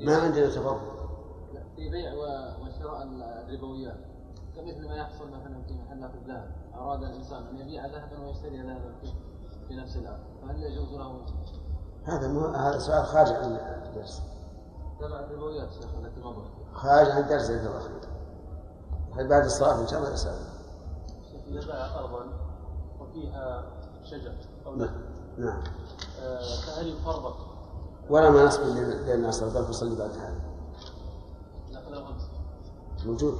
[0.00, 0.96] ما عندنا تفرق.
[1.76, 2.14] في بيع
[2.62, 3.02] وشراء
[3.48, 4.00] الربويات.
[4.56, 6.70] كمثل ما يحصل مثلا في محلات الذهب.
[6.74, 8.94] أراد الإنسان أن يبيع ذهبا ويشتري ذهبا
[9.68, 10.18] في نفس الآن.
[10.42, 11.26] فهل يجوز له
[12.06, 14.22] هذا مو هذا سؤال خارج عن الدرس.
[16.74, 17.80] خارج عن الدرس جزاك الله
[19.16, 20.34] خير بعد الصلاة إن شاء الله نسأل
[21.46, 22.26] إذا باع أرضا
[23.00, 23.64] وفيها
[24.04, 24.32] شجر
[24.66, 24.94] أو نعم
[25.38, 25.62] نعم.
[26.22, 27.36] آه، فهل يفرق
[28.10, 28.62] ولا ما نصب
[29.06, 30.40] لأن أصل بل تصلي بعد هذا.
[33.06, 33.38] موجود.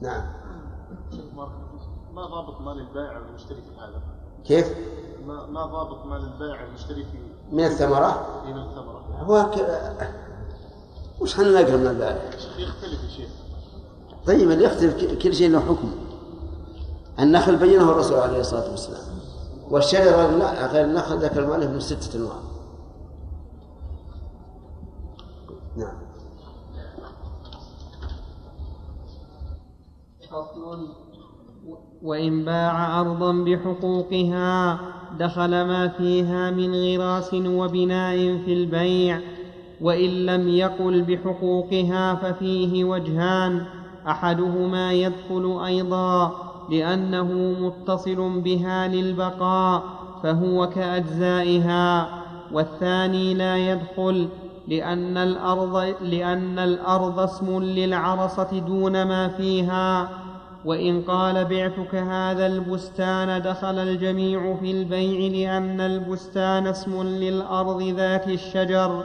[0.00, 0.32] نعم.
[2.12, 4.74] ما ضابط مال البائع والمشتري في هذا؟ كيف؟
[5.26, 7.18] ما ما ضابط مال البائع والمشتري في
[7.52, 9.58] من الثمرة؟ من الثمرة؟ هو ك...
[11.20, 13.30] وش خلينا نقرا من البائع؟ يختلف يا شيخ
[14.26, 15.90] طيب اللي يختلف كل شيء له حكم
[17.18, 19.18] النخل بينه الرسول عليه الصلاة والسلام
[19.70, 22.36] والشجرة لا غير النخل ذكر المؤلف من ستة أنواع
[25.76, 25.98] نعم
[30.30, 30.88] فصل
[32.02, 34.78] وإن باع أرضا بحقوقها
[35.18, 39.20] دخل ما فيها من غراس وبناء في البيع
[39.80, 43.64] وإن لم يقل بحقوقها ففيه وجهان
[44.08, 46.32] أحدهما يدخل أيضا
[46.70, 49.82] لأنه متصل بها للبقاء
[50.22, 52.08] فهو كأجزائها
[52.52, 54.28] والثاني لا يدخل
[54.68, 60.08] لأن الأرض, لأن الأرض اسم للعرصة دون ما فيها
[60.68, 69.04] وإن قال بعتك هذا البستان دخل الجميع في البيع لأن البستان اسم للأرض ذات الشجر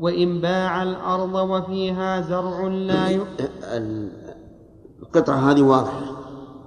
[0.00, 3.20] وإن باع الأرض وفيها زرع لا ي...
[5.02, 6.00] القطعة هذه واضحة.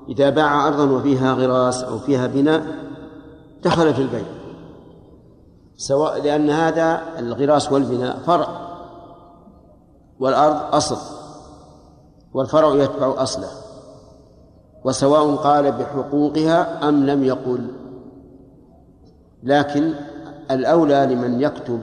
[0.10, 2.64] إذا باع أرضا وفيها غراس أو فيها بناء
[3.64, 4.26] دخل في البيع.
[5.78, 8.48] سواء لأن هذا الغراس والبناء فرع
[10.20, 10.98] والأرض أصل
[12.34, 13.61] والفرع يتبع أصله.
[14.84, 17.68] وسواء قال بحقوقها أم لم يقل.
[19.44, 19.94] لكن
[20.52, 21.80] الأولى لمن يكتب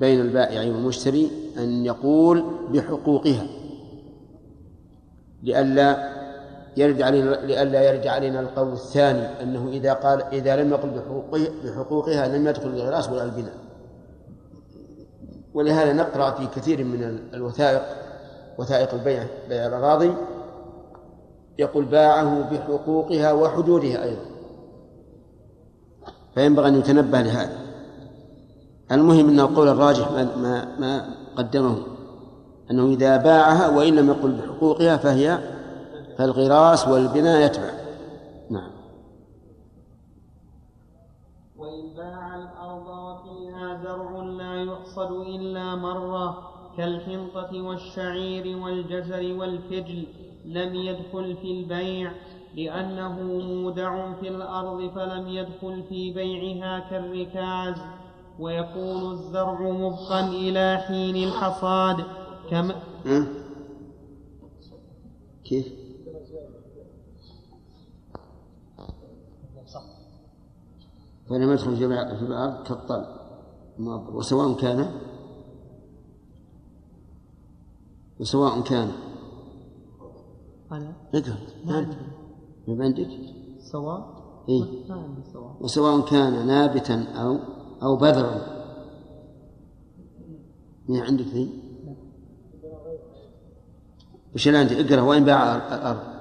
[0.00, 3.46] بين البائع والمشتري أن يقول بحقوقها
[5.42, 6.16] لئلا
[6.76, 12.28] يرد علينا لئلا يرد علينا القول الثاني أنه إذا قال إذا لم يقل بحقوقها, بحقوقها
[12.28, 13.54] لم يدخل الغراس ولا البناء.
[15.54, 17.82] ولهذا نقرأ في كثير من الوثائق
[18.58, 20.12] وثائق البيع بيع الأراضي
[21.58, 24.24] يقول باعه بحقوقها وحدودها أيضا.
[26.34, 27.58] فينبغي أن يتنبه لهذا.
[28.92, 31.76] المهم أن القول الراجح ما, ما, ما قدمه.
[32.70, 35.38] أنه إذا باعها وإن لم يقل بحقوقها فهي
[36.18, 37.70] فالغراس والبناء يتبع.
[38.50, 38.70] نعم.
[41.56, 50.06] وإن باع الأرض وفيها زرع لا يحصد إلا مرة كالحنطة والشعير والجزر والفجل
[50.46, 52.12] لم يدخل في البيع
[52.54, 57.76] لأنه مودع في الأرض فلم يدخل في بيعها كالركاز.
[58.38, 62.04] ويكون الزرع مبقا إلى حين الحصاد.
[62.50, 62.74] كما
[65.44, 65.72] كيف؟
[71.28, 71.84] فلم يدخل في
[72.22, 73.06] الأرض كالطل.
[74.12, 74.90] وسواء كان
[78.20, 78.92] وسواء كان
[80.72, 81.96] أنا اقرأ ما عندي
[82.68, 83.08] ما عندك؟
[83.58, 84.16] سواء
[84.48, 87.38] إيه؟ ما عندي سواء وسواء كان نابتا أو
[87.82, 88.56] أو بذرا
[90.88, 91.48] ما عندك ذي؟
[94.34, 96.16] وش اللي عندك؟ اقرأ وين باع الأرض؟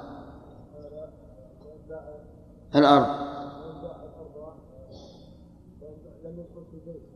[2.75, 3.25] الأرض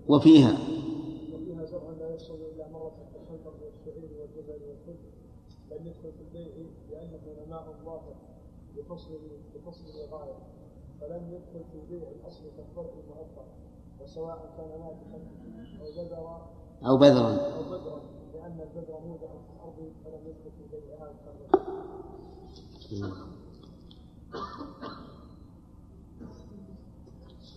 [0.07, 0.57] وفيها
[1.33, 5.09] وفيها زرع لا يصل إلى مره كالخنطر والشعير والجبل والفجر
[5.71, 6.53] لم يدخل في البيع
[6.91, 8.15] لأنه نماء ظاهر
[8.89, 9.19] بفصل
[9.55, 10.37] بفصل الغاية.
[11.01, 13.45] فلم يدخل في البيع الأصل كالفرع المؤثر
[14.01, 15.19] وسواء كان ناجحا
[15.81, 16.49] أو بذرا
[16.85, 17.55] أو بذرا.
[17.55, 18.01] أو بذرا
[18.33, 21.69] لأن البذر مودع في الأرض فلم يدخل في بيعها كالركب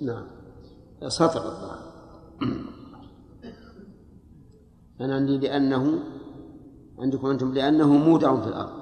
[0.01, 0.27] نعم.
[1.09, 1.93] سطر الظاهر
[5.01, 5.99] أنا عندي لأنه
[6.99, 8.82] عندكم أنتم لأنه مودع في الأرض.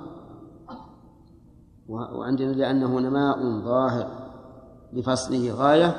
[1.91, 4.30] وعندنا لأنه نماء ظاهر
[4.93, 5.95] لفصله غاية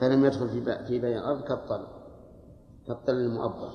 [0.00, 1.86] فلم يدخل في في بيع الأرض كالطل
[2.86, 3.70] كالطل المؤبر.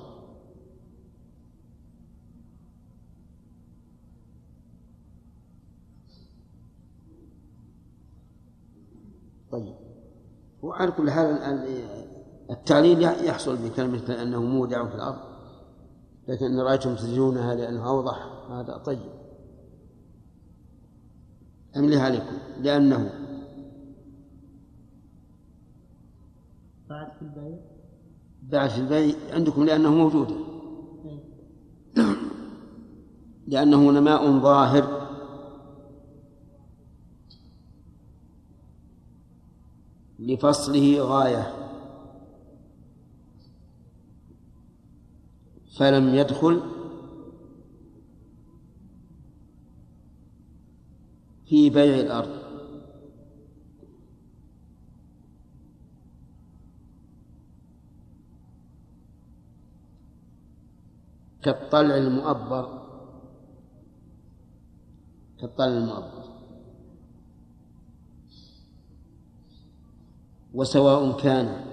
[9.52, 9.74] طيب.
[10.62, 12.06] وعلى كل حال ال-
[12.50, 15.18] التعليل يحصل بكلمة أنه مودع في الأرض
[16.28, 18.28] لكن إن رأيتم تزيدونها لأنه أوضح.
[18.50, 19.15] هذا طيب.
[21.76, 23.10] أملها عليكم لأنه
[26.88, 27.58] بعد في البيع
[28.42, 30.46] بعد في البيع عندكم لأنه موجود.
[33.46, 35.06] لأنه نماء ظاهر.
[40.18, 41.52] لفصله غاية.
[45.78, 46.75] فلم يدخل
[51.46, 52.46] في بيع الأرض.
[61.42, 62.86] كالطلع المؤبر.
[65.40, 66.26] كالطلع المؤبر.
[70.54, 71.66] وسواء كان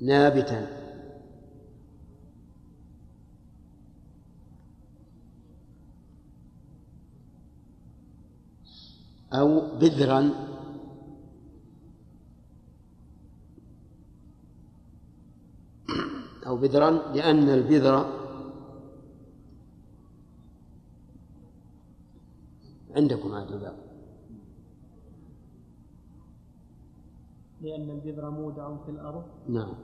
[0.00, 0.79] نابتا
[9.32, 10.30] أو بذرا
[16.46, 18.20] أو بذرا لأن البذر
[22.96, 23.76] عندكم هذا الباب.
[27.60, 29.24] لأن البذر مودع في الأرض.
[29.48, 29.74] نعم.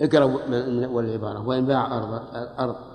[0.00, 2.12] اقرأ من العبارة وإن باع أرض
[2.58, 2.87] أرض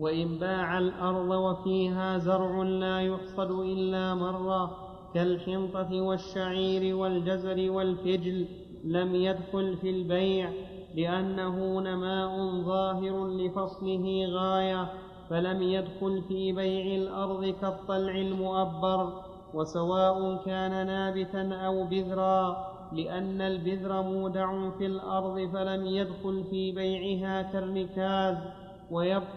[0.00, 8.46] وإن باع الأرض وفيها زرع لا يحصد إلا مرة كالحنطة والشعير والجزر والفجل
[8.84, 10.50] لم يدخل في البيع
[10.94, 14.92] لأنه نماء ظاهر لفصله غاية
[15.30, 19.12] فلم يدخل في بيع الأرض كالطلع المؤبر
[19.54, 28.36] وسواء كان نابتا أو بذرا لأن البذر مودع في الأرض فلم يدخل في بيعها كالركاز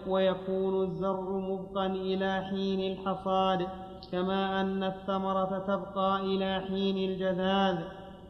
[0.06, 3.66] ويكون الزرع مبقا إلى حين الحصاد
[4.12, 7.78] كما أن الثمرة تبقى إلى حين الجذاذ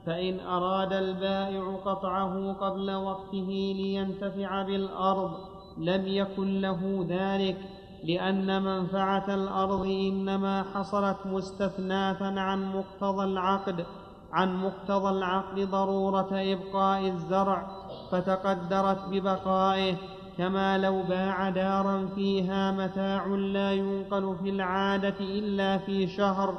[0.06, 5.30] فإن أراد البائع قطعه قبل وقته لينتفع بالأرض
[5.78, 7.56] لم يكن له ذلك
[8.04, 13.84] لأن منفعة الأرض إنما حصلت مستثناة عن مقتضى العقد
[14.32, 17.66] عن مقتضى العقد ضرورة إبقاء الزرع
[18.10, 19.96] فتقدرت ببقائه.
[20.38, 26.58] كما لو باع دارا فيها متاع لا ينقل في العادة إلا في شهر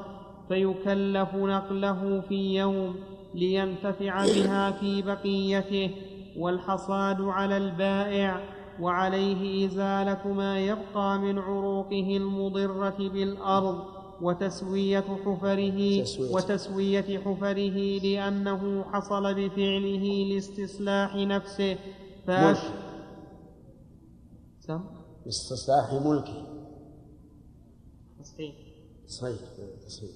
[0.50, 2.96] فيكلف نقله في يوم
[3.36, 5.92] لينتفع بها في بقيته
[6.38, 8.42] والحصاد على البائع
[8.80, 13.84] وعليه إزالة ما يبقى من عروقه المضرة بالأرض
[14.22, 21.78] وتسوية حفره وتسوية حفره لأنه حصل بفعله لاستصلاح نفسه
[22.28, 22.58] فأش
[24.68, 24.82] سم
[25.28, 26.48] استصلاح ملكه
[28.24, 28.56] صحيح
[29.08, 29.40] صحيح
[29.88, 30.12] صحيح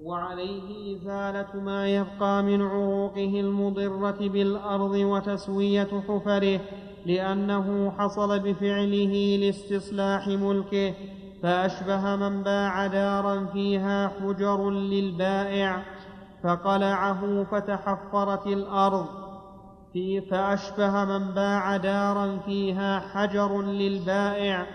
[0.00, 6.60] وعليه إزالة ما يبقى من عروقه المضرة بالأرض وتسوية حفره
[7.06, 10.94] لأنه حصل بفعله لاستصلاح ملكه
[11.42, 15.95] فأشبه من باع دارا فيها حجر للبائع.
[16.46, 19.06] فقلعه فتحفرت الأرض.
[19.92, 24.66] في فأشبه من باع دارا فيها حجر للبائع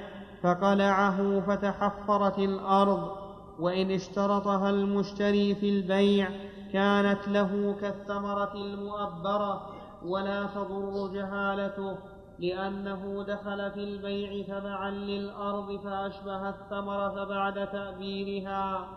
[0.44, 3.12] فقلعه فتحفرت الأرض.
[3.60, 6.30] وإن اشترطها المشتري في البيع
[6.74, 9.82] كانت له كالثمرة المؤبرة.
[10.06, 11.98] ولا تضر جهالته
[12.40, 18.88] لأنه دخل في البيع تبعا للأرض فأشبه الثمرة بعد تأبيرها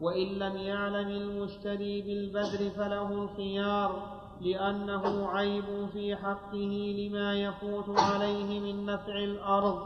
[0.00, 8.86] وإن لم يعلم المشتري بالبذر فله الخيار لأنه عيب في حقه لما يفوت عليه من
[8.86, 9.78] نفع الأرض.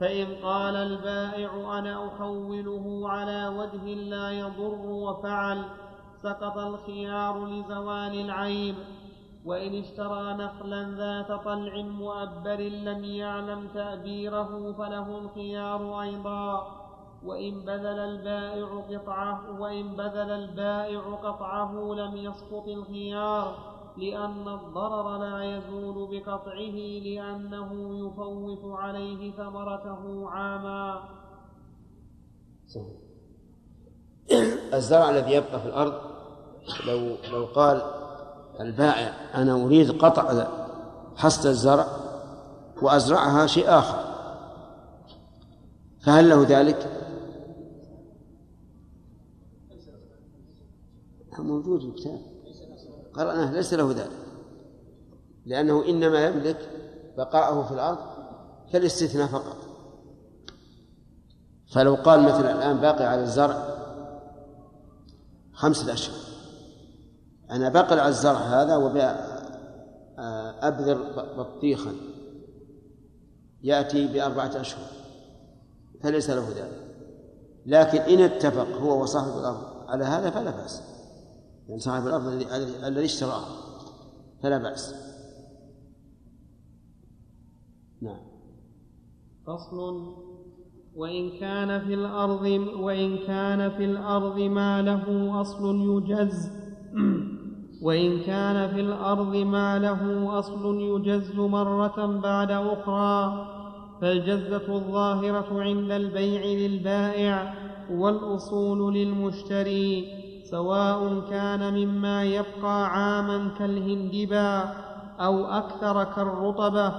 [0.00, 5.64] فإن قال البائع أنا أحوله على وجه لا يضر وفعل
[6.22, 8.74] سقط الخيار لزوال العيب.
[9.44, 16.85] وإن اشترى نخلا ذات طلع مؤبر لم يعلم تأبيره فله الخيار أيضا.
[17.24, 26.08] وإن بذل البائع قطعه وإن بذل البائع قطعه لم يسقط الخيار لأن الضرر لا يزول
[26.10, 31.02] بقطعه لأنه يفوت عليه ثمرته عاما
[34.74, 35.92] الزرع الذي يبقى في الأرض
[36.86, 37.82] لو لو قال
[38.60, 40.46] البائع أنا أريد قطع
[41.16, 41.86] حصد الزرع
[42.82, 43.98] وأزرعها شيء آخر
[46.06, 46.95] فهل له ذلك؟
[51.42, 52.20] موجود في الكتاب.
[53.14, 54.10] قرأناه ليس له ذلك.
[55.46, 56.70] لأنه إنما يملك
[57.16, 57.98] بقاءه في الأرض
[58.72, 59.56] كالاستثناء فقط.
[61.72, 63.76] فلو قال مثلا الآن باقي على الزرع
[65.52, 66.16] خمسة أشهر
[67.50, 68.76] أنا باقي على الزرع هذا
[70.16, 70.98] وأبذر
[71.38, 71.92] بطيخا.
[73.62, 74.86] يأتي بأربعة أشهر.
[76.02, 76.86] فليس له ذلك.
[77.66, 80.82] لكن إن اتفق هو وصاحب الأرض على هذا فلا بأس.
[81.68, 82.26] يعني صاحب الأرض
[82.84, 83.44] الذي اشتراه.
[84.42, 84.94] فلا بأس.
[88.02, 88.20] نعم.
[89.46, 90.14] فصل.
[90.96, 92.42] وإن كان في الأرض
[92.80, 96.50] وإن كان في الأرض ما له أصل يجز.
[97.82, 103.46] وإن كان في الأرض ما له أصل يجز مرة بعد أخرى
[104.00, 107.54] فالجزة الظاهرة عند البيع للبائع
[107.90, 110.15] والأصول للمشتري.
[110.50, 114.72] سواء كان مما يبقى عاما كالهندبا
[115.20, 116.92] أو أكثر كالرطبة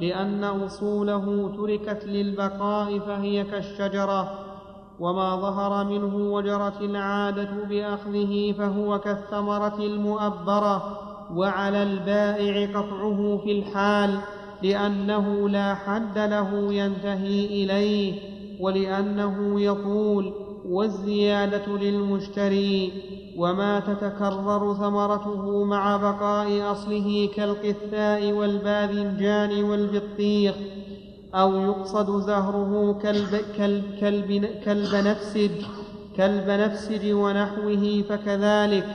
[0.00, 4.30] لأن أصوله تركت للبقاء فهي كالشجرة
[5.00, 10.98] وما ظهر منه وجرت العادة بأخذه فهو كالثمرة المؤبرة
[11.34, 14.18] وعلى البائع قطعه في الحال
[14.62, 18.20] لأنه لا حد له ينتهي إليه
[18.60, 20.32] ولأنه يطول
[20.68, 22.92] والزيادة للمشتري
[23.36, 30.54] وما تتكرر ثمرته مع بقاء أصله كالقثاء والباذنجان والبطيخ
[31.34, 35.50] أو يقصد زهره كالب كالب كالب كالبنفسج
[36.16, 38.86] كالبنفسج ونحوه فكذلك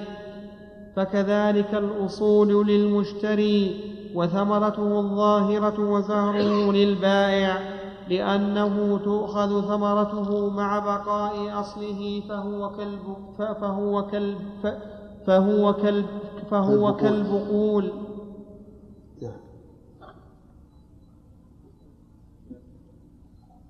[0.95, 3.75] فكذلك الأصول للمشتري
[4.15, 7.76] وثمرته الظاهرة وزهره للبائع.
[8.09, 14.39] لأنه تؤخذ ثمرته مع بقاء أصله فهو كالب فهو كالب
[15.25, 16.07] فهو كالب
[16.49, 17.91] فهو كالبقول.
[19.21, 19.39] نعم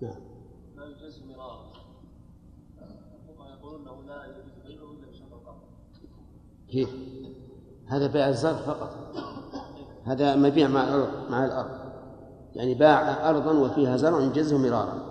[0.01, 0.15] نعم
[1.27, 1.59] مرارا
[3.59, 5.41] يقولون انه لا يجوز بيعه الا بشرط
[6.69, 6.89] كيف؟
[7.87, 8.89] هذا بيع الزرع فقط.
[10.03, 11.86] هذا مبيع مع الأرض مع الأرض.
[12.57, 15.07] يعني باع أرضا وفيها زرع جزه مرارا.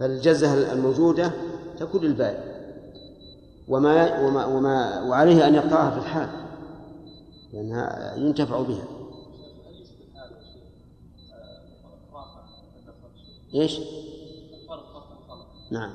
[0.00, 1.32] فالجزة الموجودة
[1.78, 2.44] تكون للبائع.
[3.68, 6.28] وما وما وما وعليه أن يقطعها في الحال
[7.52, 8.84] لأنها ينتفع بها.
[13.54, 13.80] إيش؟
[15.70, 15.92] نعم.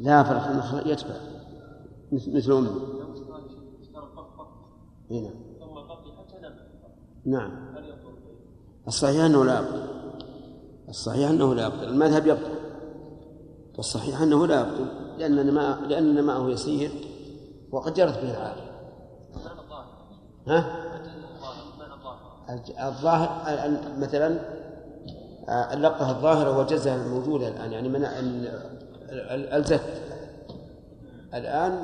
[0.00, 1.14] لا فرق يتبع.
[2.12, 2.70] مثل أمه
[5.10, 5.30] هنا
[7.26, 7.74] نعم.
[8.88, 9.94] الصحيح أنه لا يبطل
[10.88, 12.54] الصحيح أنه لا يبطل المذهب يبطل.
[13.76, 14.86] والصحيح أنه لا يبطل.
[15.18, 16.90] لأن ما لأن ماءه يسير
[17.72, 18.62] وقد جرت به العادة.
[20.46, 20.84] ها؟
[22.88, 23.28] الظاهر.
[23.98, 24.40] مثلا
[25.74, 27.72] اللقطة الظاهرة والجزة الموجودة الآن.
[27.72, 28.04] يعني من
[29.28, 29.80] الزت.
[31.34, 31.82] الآن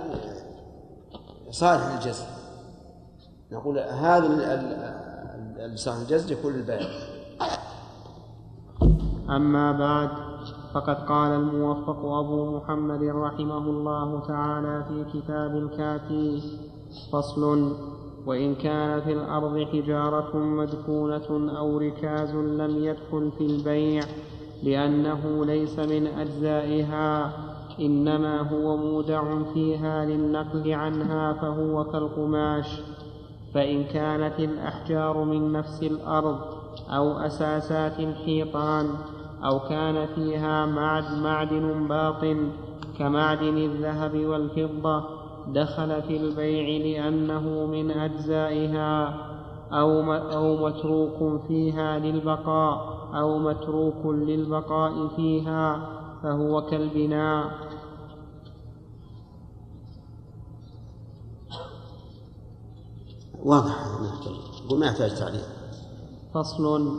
[1.51, 2.25] صالح للجزء
[3.53, 4.27] نقول هذا
[5.75, 6.89] صالح الجزء يكون للبائع
[9.31, 10.11] أما بعد
[10.75, 16.43] فقد قال الموفق أبو محمد رحمه الله تعالى في كتاب الكافي
[17.13, 17.73] فصل
[18.27, 24.03] وإن كان في الأرض حجارة مدفونة أو ركاز لم يدخل في البيع
[24.63, 27.33] لأنه ليس من أجزائها
[27.81, 32.81] إنما هو مودع فيها للنقل عنها فهو كالقماش.
[33.55, 36.39] فإن كانت الأحجار من نفس الأرض
[36.91, 38.87] أو أساسات الحيطان
[39.45, 40.67] أو كان فيها
[41.23, 42.49] معدن باطن
[42.99, 45.05] كمعدن الذهب والفضة
[45.49, 49.15] دخل في البيع لأنه من أجزائها
[49.73, 55.89] أو أو متروك فيها للبقاء أو متروك للبقاء فيها
[56.23, 57.45] فهو كالبناء.
[63.45, 63.75] واضح
[64.73, 65.45] وما يحتاج تعليق
[66.35, 66.91] فصل.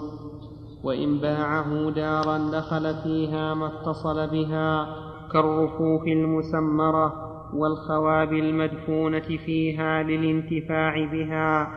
[0.83, 4.95] وإن باعه دارا دخل فيها ما اتصل بها
[5.33, 11.67] كالرفوف المسمرة والخواب المدفونة فيها للانتفاع بها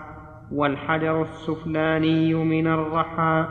[0.52, 3.46] والحجر السفلاني من الرحى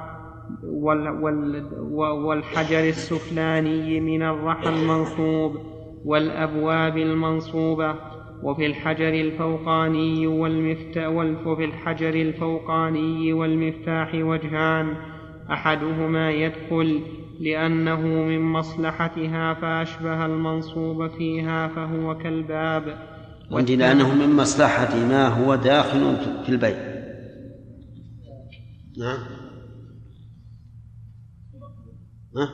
[2.26, 5.56] والحجر السفلاني من الرحى المنصوب
[6.06, 7.96] والأبواب المنصوبة
[8.44, 11.08] وفي الحجر الفوقاني والمفتاح
[11.48, 14.96] وفي الحجر الفوقاني والمفتاح وجهان.
[15.52, 17.02] أحدهما يدخل
[17.40, 22.98] لأنه من مصلحتها فأشبه المنصوب فيها فهو كالباب.
[23.52, 26.16] عندي لأنه من مصلحة ما هو داخل
[26.46, 26.94] في البيت.
[28.98, 29.20] نعم
[32.38, 32.50] ها؟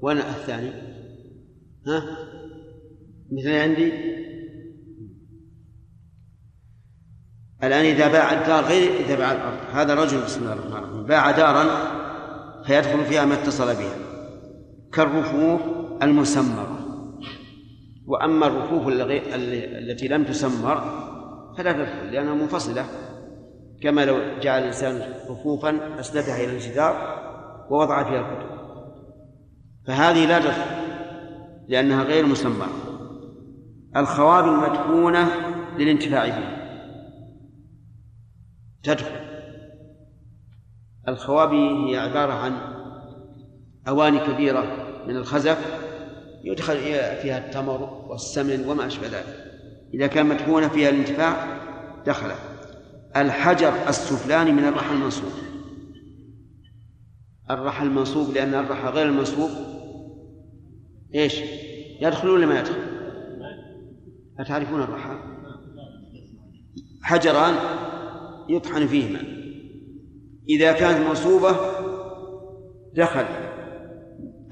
[0.00, 0.70] وين الثاني؟
[1.86, 2.02] ها؟
[3.32, 3.92] مثل عندي؟
[7.62, 9.58] الآن إذا باع الدار غير إذا باع الأرض.
[9.72, 11.04] هذا رجل بسم الله الرحمن الرحيم.
[11.06, 11.64] باع دارا
[12.66, 13.96] فيدخل فيها ما اتصل بها.
[14.92, 15.60] كالرفوف
[16.02, 16.78] المسمرة.
[18.06, 20.80] وأما الرفوف التي لم تسمر
[21.58, 22.84] فلا تدخل لأنها منفصلة.
[23.82, 26.94] كما لو جعل الإنسان رفوفا أسندها إلى الجدار
[27.70, 28.58] ووضع فيها الكتب.
[29.86, 30.62] فهذه لا تدخل
[31.68, 32.87] لأنها غير مسمرة.
[33.96, 35.28] الخواب المدفونة
[35.78, 36.58] للانتفاع بها
[38.82, 39.28] تدخل
[41.08, 42.52] الخوابي هي عبارة عن
[43.88, 45.58] أواني كبيرة من الخزف
[46.44, 46.76] يدخل
[47.22, 49.44] فيها التمر والسمن وما أشبه ذلك.
[49.94, 51.58] إذا كان مدفونة فيها الانتفاع
[52.06, 52.30] دخل.
[53.16, 55.32] الحجر السفلاني من الرحى المنصوب.
[57.50, 59.50] الرحى المنصوب لأن الرحى غير المنصوب
[61.14, 61.40] إيش؟
[62.00, 62.97] يدخل ولا ما يدخل؟
[64.38, 65.18] أتعرفون الرحى؟
[67.02, 67.54] حجران
[68.48, 69.20] يطحن فيهما
[70.48, 71.56] إذا كانت منصوبة
[72.94, 73.24] دخل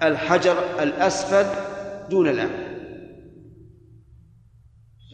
[0.02, 1.46] الحجر الأسفل
[2.10, 2.66] دون الأعلى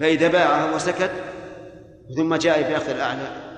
[0.00, 1.10] فإذا باعها وسكت
[2.16, 3.52] ثم جاء بأخذ الأعلى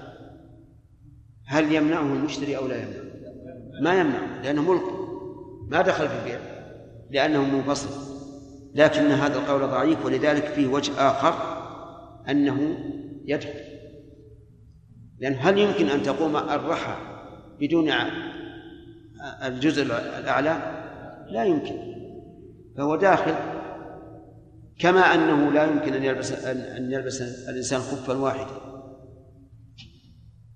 [1.46, 3.04] هل يمنعه المشتري أو لا يمنعه؟
[3.82, 4.84] ما يمنعه لأنه ملك
[5.68, 6.38] ما دخل في البيع
[7.10, 8.13] لأنه منفصل
[8.74, 11.34] لكن هذا القول ضعيف ولذلك فيه وجه آخر
[12.30, 12.78] أنه
[13.24, 13.64] يدخل
[15.18, 16.96] لأن هل يمكن أن تقوم الرحى
[17.60, 17.90] بدون
[19.44, 19.82] الجزء
[20.18, 20.56] الأعلى؟
[21.30, 21.76] لا يمكن.
[22.76, 23.34] فهو داخل.
[24.78, 28.60] كما أنه لا يمكن أن يلبس أن يلبس الإنسان خفا واحدا.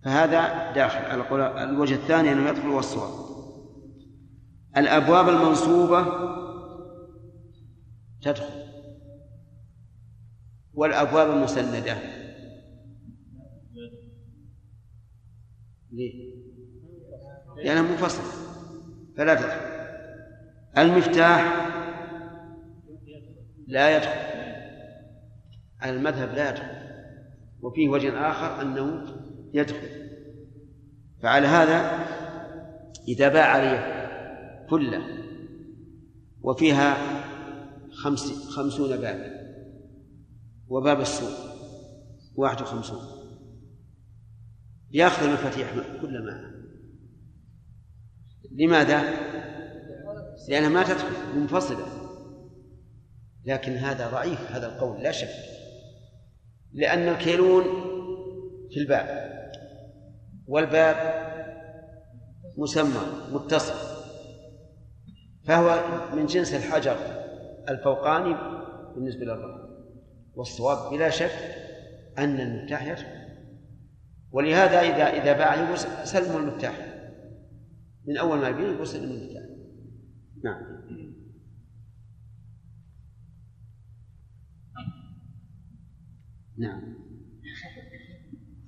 [0.05, 1.23] فهذا داخل.
[1.63, 3.29] الوجه الثاني أنه يدخل والصواب
[4.77, 6.07] الأبواب المنصوبة
[8.23, 8.69] تدخل.
[10.75, 11.97] والأبواب المسندة
[15.93, 16.35] ليه؟
[17.57, 18.33] لأنها منفصلة
[19.17, 19.69] فلا تدخل.
[20.79, 21.69] المفتاح
[23.67, 24.29] لا يدخل.
[25.85, 26.79] المذهب لا يدخل.
[27.63, 29.05] وفيه وجه آخر أنه
[29.55, 30.09] يدخل.
[31.23, 32.07] فعلى هذا
[33.09, 34.09] إذا باع عليه
[34.71, 35.03] كله
[36.43, 37.18] وفيها
[38.03, 39.49] خمس خمسون باب.
[40.69, 41.39] وباب السوق
[42.35, 43.01] واحد وخمسون.
[44.91, 46.59] يأخذ المفاتيح كل ما
[48.53, 49.03] لماذا؟
[50.49, 51.87] لأنها ما تدخل منفصلة.
[53.45, 55.35] لكن هذا ضعيف هذا القول لا شك.
[56.73, 57.65] لأن الكيلون
[58.71, 59.29] في الباب.
[60.47, 61.29] والباب
[62.59, 63.01] مسمى
[63.33, 63.99] متصل.
[65.45, 65.85] فهو
[66.17, 67.18] من جنس الحجر.
[67.69, 68.37] الفوقاني
[68.95, 69.69] بالنسبة للرحم
[70.35, 71.31] والصواب بلا شك
[72.19, 73.19] أن المفتاح يدخل
[74.31, 76.99] ولهذا إذا إذا باع يقول سلموا المفتاح
[78.07, 79.43] من أول ما يبيع يقول سلموا المفتاح
[80.45, 80.79] نعم.
[86.59, 86.95] نعم.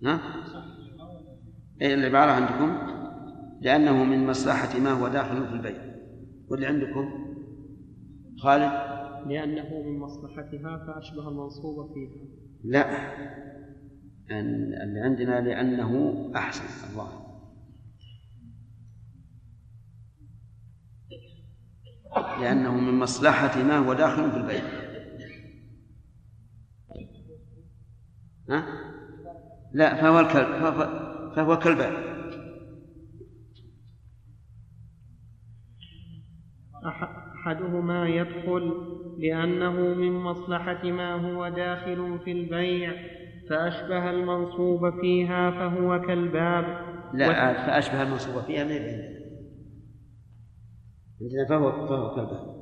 [0.03, 0.21] نعم
[1.83, 2.91] أي العبارة عندكم؟
[3.61, 5.81] لأنه من مصلحة ما هو داخل في البيت.
[6.49, 7.20] واللي عندكم؟
[8.43, 8.73] خالد؟
[9.27, 12.27] لأنه من مصلحتها فأشبه المنصوب فيها.
[12.65, 12.85] لا.
[14.31, 17.27] اللي عندنا لأنه أحسن الله.
[22.41, 24.65] لأنه من مصلحة ما هو داخل في البيت.
[28.51, 28.91] ها؟
[29.73, 32.11] لا فهو الكلب فهو فهو كالباب
[37.41, 38.73] أحدهما يدخل
[39.19, 42.93] لأنه من مصلحة ما هو داخل في البيع
[43.51, 46.65] فأشبه المنصوب فيها فهو كالباب.
[47.15, 49.21] لا فأشبه المنصوب فيها من عندنا
[51.21, 52.61] عندنا فهو فهو كالباب.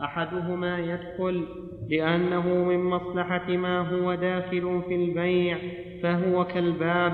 [0.00, 1.46] أحدهما يدخل
[1.88, 5.58] لأنه من مصلحة ما هو داخل في البيع
[6.02, 7.12] فهو كالباب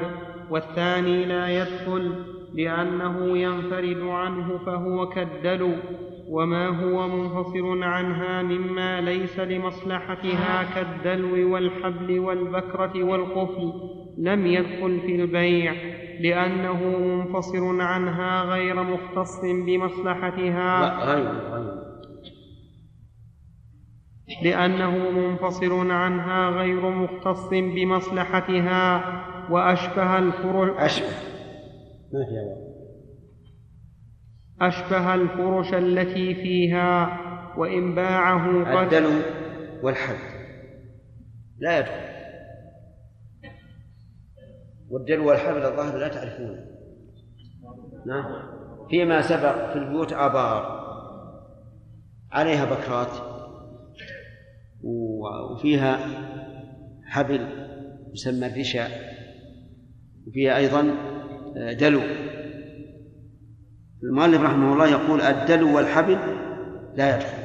[0.51, 5.73] والثاني لا يدخل لأنه ينفرد عنه فهو كالدلو
[6.29, 13.73] وما هو منفصل عنها مما ليس لمصلحتها كالدلو والحبل والبكرة والقفل
[14.19, 15.75] لم يدخل في البيع
[16.21, 20.87] لأنه منفصل عنها غير مختص بمصلحتها
[24.43, 29.05] لأنه منفصل عنها غير مختص بمصلحتها
[29.51, 31.32] وأشبه الفرش أشبه.
[32.13, 32.73] ما في
[34.61, 37.19] أشبه الفرش التي فيها
[37.57, 39.23] وإن باعه قد الدلو
[39.83, 40.17] والحد
[41.59, 42.13] لا يدخل.
[44.91, 46.65] والدلو والحبل الظاهر لا تعرفونه.
[48.07, 48.25] نعم.
[48.91, 50.83] فيما سبق في البيوت آبار.
[52.33, 53.13] عليها بكرات.
[54.83, 55.99] وفيها
[57.05, 57.47] حبل
[58.13, 58.89] يسمى الرشا.
[60.27, 61.12] وفيها أيضا
[61.57, 62.01] دلو.
[64.03, 66.19] المؤلف رحمه الله يقول الدلو والحبل
[66.95, 67.43] لا يدخل.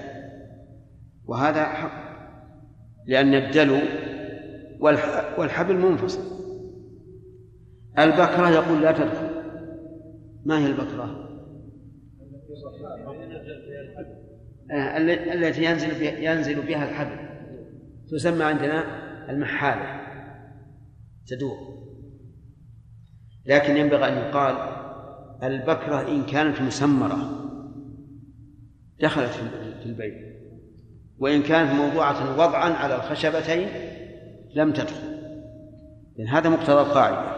[1.25, 2.07] وهذا حق
[3.07, 3.77] لأن الدلو
[5.37, 6.37] والحبل منفصل.
[7.99, 9.29] البكرة يقول لا تدخل.
[10.45, 11.27] ما هي البكرة؟
[14.71, 14.97] آه،
[15.33, 17.27] التي ينزل ينزل بها الحبل.
[18.11, 18.83] تسمى عندنا
[19.29, 20.01] المحالة.
[21.27, 21.86] تدور.
[23.47, 24.55] لكن ينبغي أن يقال
[25.43, 27.17] البكرة إن كانت مسمرة
[29.01, 29.31] دخلت
[29.79, 30.27] في البيت
[31.19, 33.67] وإن كانت موضوعة وضعا على الخشبتين
[34.55, 35.17] لم تدخل
[36.17, 37.37] لأن هذا مقتضى القاعدة.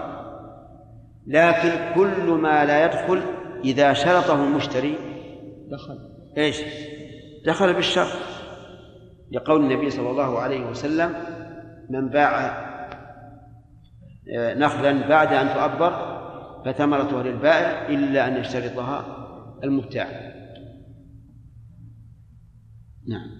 [1.27, 3.21] لكن كل ما لا يدخل
[3.63, 4.95] إذا شرطه المشتري
[5.71, 5.99] دخل.
[6.37, 6.61] إيش؟
[7.45, 8.17] دخل بالشرط.
[9.31, 11.13] لقول النبي صلى الله عليه وسلم
[11.89, 12.68] من باع
[14.37, 16.19] نخلا بعد أن تؤبر
[16.65, 19.05] فثمرتها للبائع إلا أن يشترطها
[19.63, 20.07] المبتاع.
[23.09, 23.39] نعم.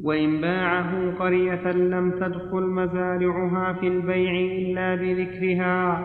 [0.00, 6.00] وإن باعه قرية لم تدخل مزارعها في البيع إلا بذكرها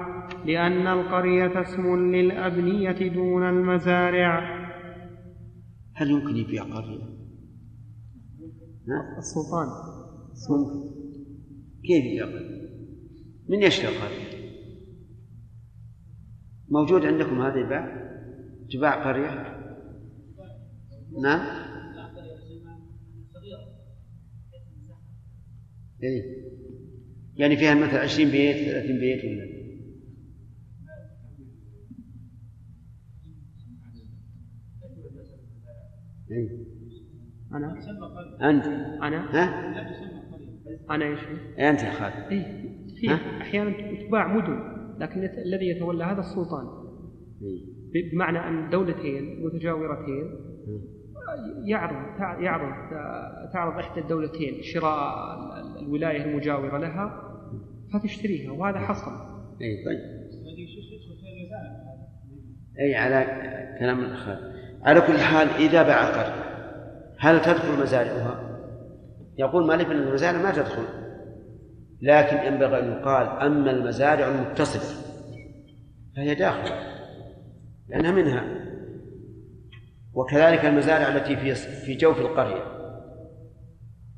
[0.46, 4.58] لأن القرية اسم للأبنية دون المزارع.
[5.96, 7.18] هل يمكن يبيع قرية؟
[9.18, 9.68] السلطان.
[10.50, 10.98] ممكن.
[11.84, 12.67] كيف يبيع قرية؟
[13.50, 14.38] من يشتري قرية؟
[16.70, 18.08] موجود عندكم هذا يباع؟
[18.74, 19.58] تباع قرية؟
[21.22, 21.68] نعم
[26.04, 26.48] إيه؟
[27.36, 29.44] يعني فيها مثلا 20 بيت 30 بيت ولا
[36.32, 36.68] إيه؟
[37.52, 37.74] أنا
[38.50, 38.66] أنت
[39.04, 39.68] أنا ها؟
[40.90, 41.20] أنا إيش؟
[41.60, 43.74] أنت يا خالد إيه في أحيانا
[44.08, 44.60] تباع مدن
[45.00, 46.68] لكن الذي يتولى هذا السلطان
[47.42, 50.48] إيه؟ بمعنى أن دولتين متجاورتين
[51.66, 52.74] يعرض يعرض
[53.54, 55.16] تعرض إحدى الدولتين شراء
[55.80, 57.24] الولاية المجاورة لها
[57.94, 59.12] فتشتريها وهذا حصل.
[59.62, 60.00] أي طيب.
[62.80, 63.26] أي على
[63.80, 64.30] كلام الأخ
[64.82, 66.34] على كل حال إذا باع
[67.20, 68.60] هل تدخل مزارعها؟
[69.38, 71.07] يقول مالك أن المزارع ما تدخل
[72.02, 75.08] لكن ينبغي أن يقال أما المزارع المتصلة
[76.16, 76.98] فهي داخلة
[77.90, 78.68] لأنها منها.
[80.14, 82.64] وكذلك المزارع التي في في جوف القرية.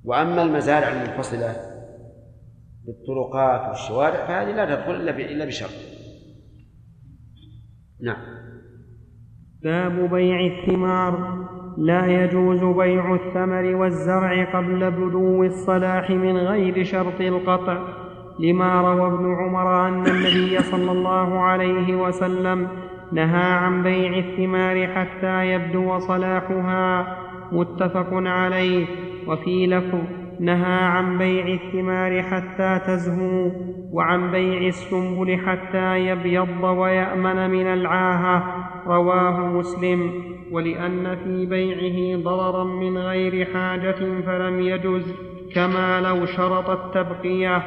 [0.04, 1.56] وأما المزارع المنفصلة
[2.86, 5.72] بالطرقات والشوارع فهذه لا تدخل إلا إلا بشرط.
[8.02, 8.40] نعم.
[9.64, 11.50] باب بيع الثمار.
[11.80, 17.78] لا يجوز بيع الثمر والزرع قبل بدو الصلاح من غير شرط القطع
[18.40, 22.68] لما روى ابن عمر أن النبي صلى الله عليه وسلم
[23.12, 27.18] نهى عن بيع الثمار حتى يبدو صلاحها
[27.52, 28.86] متفق عليه
[29.28, 33.52] وفي لفظ نهى عن بيع الثمار حتى تزهو
[33.92, 38.44] وعن بيع السنبل حتى يبيض ويأمن من العاهة
[38.88, 40.12] رواه مسلم.
[40.52, 45.16] ولأن في بيعه ضررا من غير حاجة فلم يجز
[45.56, 47.64] كما لو شرط التبقية.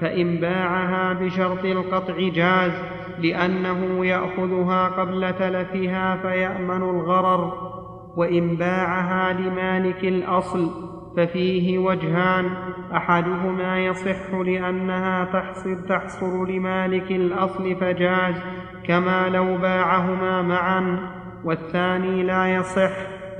[0.00, 2.72] فإن باعها بشرط القطع جاز
[3.18, 7.70] لأنه يأخذها قبل تلفها فيأمن الغرر.
[8.16, 10.89] وإن باعها لمالك الأصل
[11.20, 12.50] ففيه وجهان.
[12.96, 18.42] أحدهما يصح لأنها تحصل تحصل لمالك الأصل فجاز
[18.84, 20.98] كما لو باعهما معا.
[21.44, 22.90] والثاني لا يصح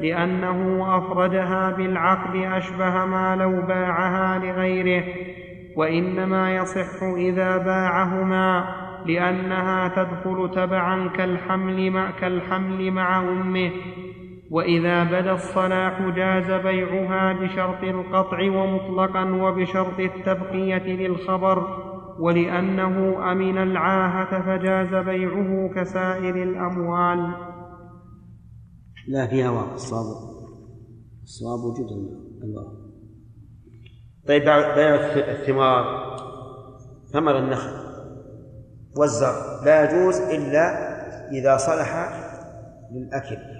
[0.00, 5.04] لأنه أفردها بالعقد أشبه ما لو باعها لغيره.
[5.76, 8.64] وإنما يصح إذا باعهما
[9.06, 13.70] لأنها تدخل تبعا كالحمل مع, كالحمل مع أمه.
[14.50, 21.66] وإذا بدا الصلاح جاز بيعها بشرط القطع ومطلقا وبشرط التبقية للخبر
[22.18, 27.34] ولأنه أمن العاهة فجاز بيعه كسائر الأموال.
[29.08, 30.30] لا فيها واقع الصواب
[31.22, 31.88] الصواب وجود
[32.44, 32.80] الواقع
[34.28, 36.16] طيب بيع الثمار
[37.12, 37.72] ثمر النخل
[38.96, 39.64] والزرع.
[39.64, 40.90] لا يجوز إلا
[41.30, 42.10] إذا صلح
[42.92, 43.59] للأكل.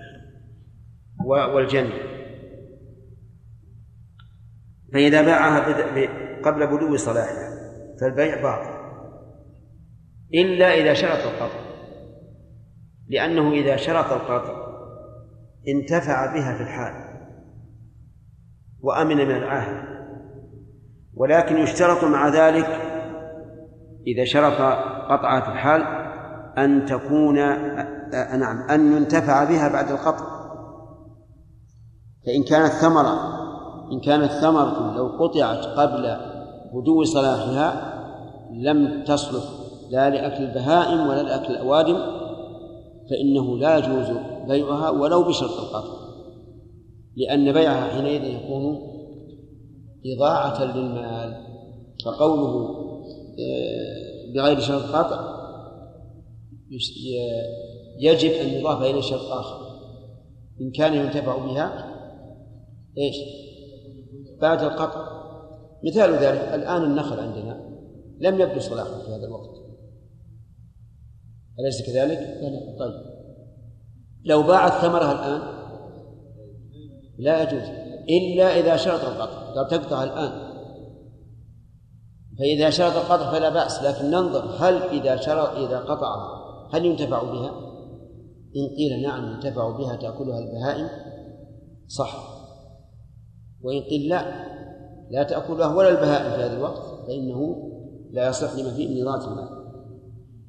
[1.27, 2.11] والجنة.
[4.93, 5.61] فإذا باعها
[6.43, 7.51] قبل بدو صلاحها
[8.01, 8.81] فالبيع باطل.
[10.35, 11.71] إلا إذا شرط القطع.
[13.09, 14.71] لأنه إذا شرط القطع
[15.68, 17.11] انتفع بها في الحال
[18.81, 19.83] وأمن من العاهة
[21.14, 22.66] ولكن يشترط مع ذلك
[24.07, 24.61] إذا شرط
[25.11, 25.83] قطعها في الحال
[26.59, 27.35] أن تكون
[28.39, 30.39] نعم أن ينتفع بها بعد القطع.
[32.27, 33.41] فإن كانت ثمرة
[33.93, 36.16] إن كانت ثمرة لو قطعت قبل
[36.75, 37.91] بدو صلاحها
[38.53, 39.45] لم تصلح
[39.91, 41.97] لا لأكل البهائم ولا لأكل الأوادم
[43.11, 44.16] فإنه لا يجوز
[44.49, 46.01] بيعها ولو بشرط القطع.
[47.16, 48.79] لأن بيعها حينئذ يكون
[50.07, 51.47] إضاعة للمال.
[52.05, 52.81] فقوله
[53.39, 55.41] آه، بغير شرط قطع
[58.01, 59.71] يجب أن يضاف إليه شرط آخر.
[60.61, 61.89] إن كان ينتفع بها
[62.99, 63.16] إيش؟
[64.41, 65.20] بعد القطع.
[65.84, 67.70] مثال ذلك الآن النخل عندنا
[68.20, 69.51] لم يبدو صلاحه في هذا الوقت.
[71.61, 72.18] أليس كذلك؟
[72.78, 72.95] طيب.
[74.24, 75.61] لو باعت ثمرها الآن؟
[77.18, 77.68] لا يجوز.
[78.09, 79.53] إلا إذا شرط القطع.
[79.55, 80.51] قال تقطع الآن.
[82.38, 86.41] فإذا شرط القطع فلا بأس لكن ننظر هل إذا شرط إذا قطعها
[86.72, 87.51] هل ينتفع بها؟
[88.57, 90.88] إن قيل نعم ينتفع بها تأكلها البهائم؟
[91.88, 92.30] صح.
[93.63, 94.51] وإن قيل لا
[95.11, 97.71] لا تأكلها ولا البهائم في هذا الوقت فإنه
[98.11, 99.61] لا يصح لما فيه من إضاعة المال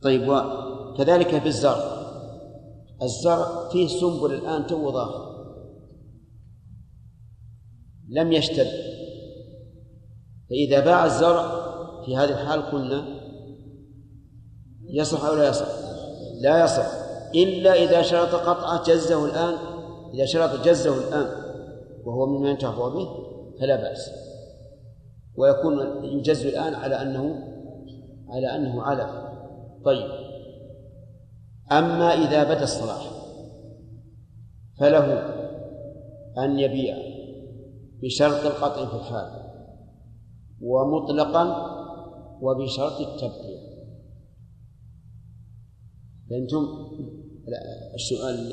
[0.02, 2.02] طيب وكذلك في الزرع.
[3.02, 5.32] الزرع فيه سنبل الآن تو ظاهر
[8.10, 8.68] لم يشتد.
[10.50, 11.62] فإذا باع الزرع
[12.06, 13.06] في هذه الحال قلنا
[14.90, 15.68] يصح أو لا يصح؟
[16.42, 16.86] لا يصح.
[17.36, 19.56] إلا إذا شرط قطعة جزه الآن
[20.14, 21.41] إذا شرط جزه الآن.
[22.06, 23.08] وهو مما ينتفع به؟
[23.60, 24.12] فلا بأس.
[25.36, 27.48] ويكون يجز الآن على أنه
[28.30, 29.10] على أنه علف.
[29.86, 30.12] طيب.
[31.72, 33.12] أما إذا بدا الصلاح
[34.80, 35.32] فله
[36.38, 36.98] أن يبيع
[38.04, 39.42] بشرط القطع في الحال
[40.62, 41.72] ومطلقا
[42.42, 43.72] وبشرط التبقية
[46.30, 46.68] فأنتم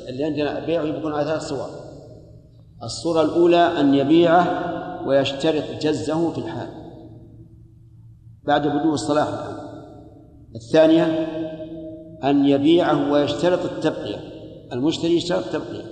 [0.09, 1.88] اللي عندنا بيع يكون على ثلاث صور.
[2.83, 4.69] الصورة الأولى أن يبيعه
[5.07, 6.69] ويشترط جزه في الحال
[8.45, 9.29] بعد بدو الصلاح.
[9.29, 9.59] الآن
[10.55, 11.05] الثانية
[12.25, 14.19] أن يبيعه ويشترط التبقية.
[14.73, 15.85] المشتري يشترط التبقية.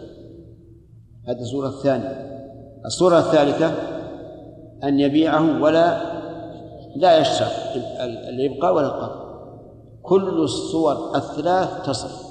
[1.29, 2.27] هذه الصورة الثانية.
[2.87, 3.75] الصورة الثالثة
[4.85, 6.17] أن يبيعه ولا
[6.97, 7.51] لا يشترط
[8.29, 9.27] الإبقاء ولا القطع
[10.03, 12.26] كل الصور الثلاث تصح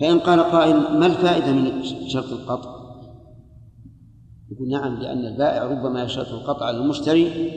[0.00, 2.82] فإن قال قائل ما الفائدة من شرط القطع؟
[4.52, 7.52] يقول نعم لأن البائع ربما يشترط القطع على المشتري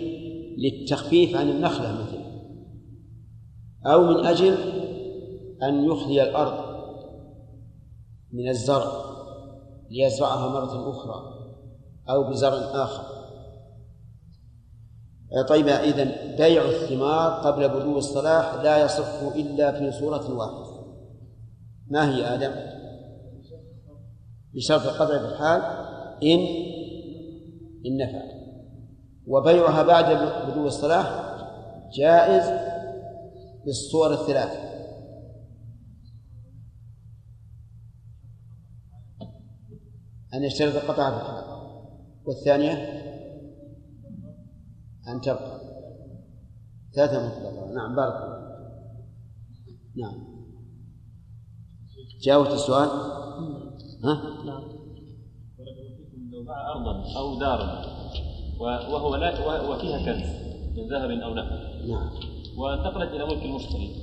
[0.57, 2.25] للتخفيف عن النخلة مثلا
[3.93, 4.57] أو من أجل
[5.63, 6.75] أن يخلي الأرض
[8.33, 8.91] من الزرع
[9.89, 11.35] ليزرعها مرة أخرى
[12.09, 13.03] أو بزرع آخر
[15.49, 20.64] طيب إذا بيع الثمار قبل بدو الصلاح لا يصح إلا في صورة واحدة
[21.87, 22.51] ما هي آدم؟
[24.53, 25.61] بشرط القطع في الحال
[26.23, 26.39] إن
[27.85, 28.25] إن نفع.
[29.27, 30.05] وبيعها بعد
[30.51, 31.35] بدو الصلاح
[31.97, 32.59] جائز
[33.65, 34.65] بالصور الثلاث.
[40.33, 41.45] أن يشترط القطع في الحال.
[42.25, 42.73] والثانية
[45.07, 45.61] أن تبقى.
[46.95, 47.73] ثلاثة مطلقة.
[47.73, 48.45] نعم بارك الله
[49.95, 50.34] نعم.
[52.25, 52.89] جاوبت السؤال؟
[54.03, 54.63] ها؟ نعم
[56.31, 57.81] لو باع أرضا أو دارا
[58.91, 60.29] وهو لا وفيها كنز
[60.77, 61.55] من ذهب أو نحو
[61.87, 62.09] نعم
[62.57, 63.95] وانتقلت إلى ملك المشتري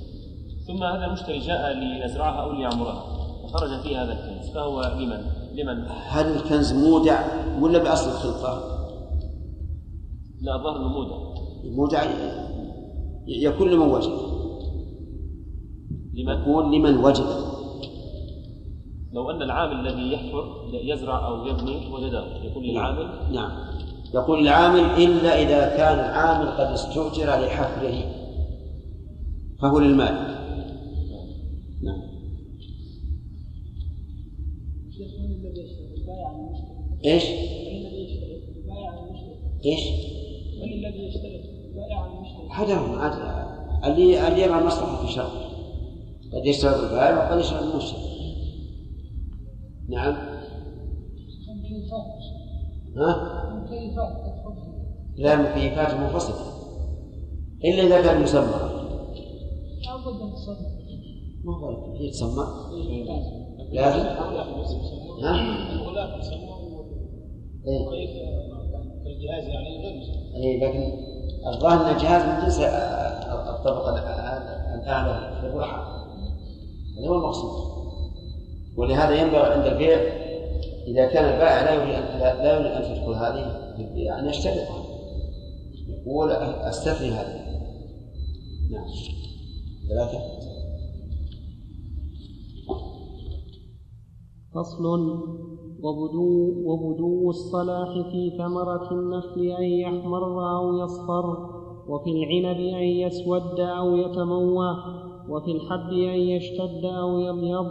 [0.67, 3.03] ثم هذا المشتري جاء ليزرعها أو ليعمرها
[3.43, 7.21] وخرج فيه هذا الكنز فهو لمن؟ لمن؟ هل الكنز مودع
[7.61, 8.79] ولا بأصل الخلطة؟
[10.41, 11.17] لا الظاهر إنه مودع
[11.63, 12.03] مودع
[13.27, 14.11] يكون لمن وجد
[16.13, 17.42] لمن؟ يكون لمن وجد
[19.13, 23.51] لو أن العامل الذي يحفر يزرع أو يبني وجده يكون للعامل؟ نعم.
[24.13, 27.93] يقول العامل إلا إذا كان العامل قد استؤجر لحفره.
[29.61, 30.37] فهو للمالك
[31.83, 32.01] نعم.
[37.05, 37.23] إيش؟
[39.65, 39.81] إيش؟
[40.61, 41.35] من الذي يشتري
[41.69, 42.49] البائع المشتري؟
[43.85, 45.29] اللي اللي يرى المصلحة في الشرع
[46.33, 48.12] قد يشترط البائع وقد يشترط المشتري.
[49.89, 50.15] نعم.
[52.97, 53.53] ها؟
[55.15, 56.53] لا مكيفات منفصلة
[57.65, 58.45] إلا إذا كان مسمى.
[61.43, 62.45] ما هو هي تسمى.
[63.71, 64.05] لازم.
[65.23, 65.33] ها؟
[69.05, 70.01] الجهاز يعني غير
[70.35, 70.93] إيه لكن
[71.53, 72.59] الظاهر إن الجهاز من جنس
[73.49, 73.89] الطبقة
[74.75, 76.03] الأعلى في الراحه
[76.97, 77.82] هذا هو المقصود.
[78.77, 79.97] ولهذا ينبغي عند البيع
[80.87, 84.83] إذا كان البائع لا يريد لا يريد أن تدخل هذه في البيع أن يشترطها
[85.87, 87.43] يقول أستثني هذه
[88.71, 88.85] نعم.
[89.89, 90.19] ثلاثة.
[94.55, 94.83] فصل.
[95.83, 101.25] وبدو, وبدو الصلاح في ثمرة النخل أن يحمر أو يصفر
[101.87, 104.69] وفي العنب أن يسود أو يتموى
[105.29, 107.67] وفي الحب أن يشتد أو يبيض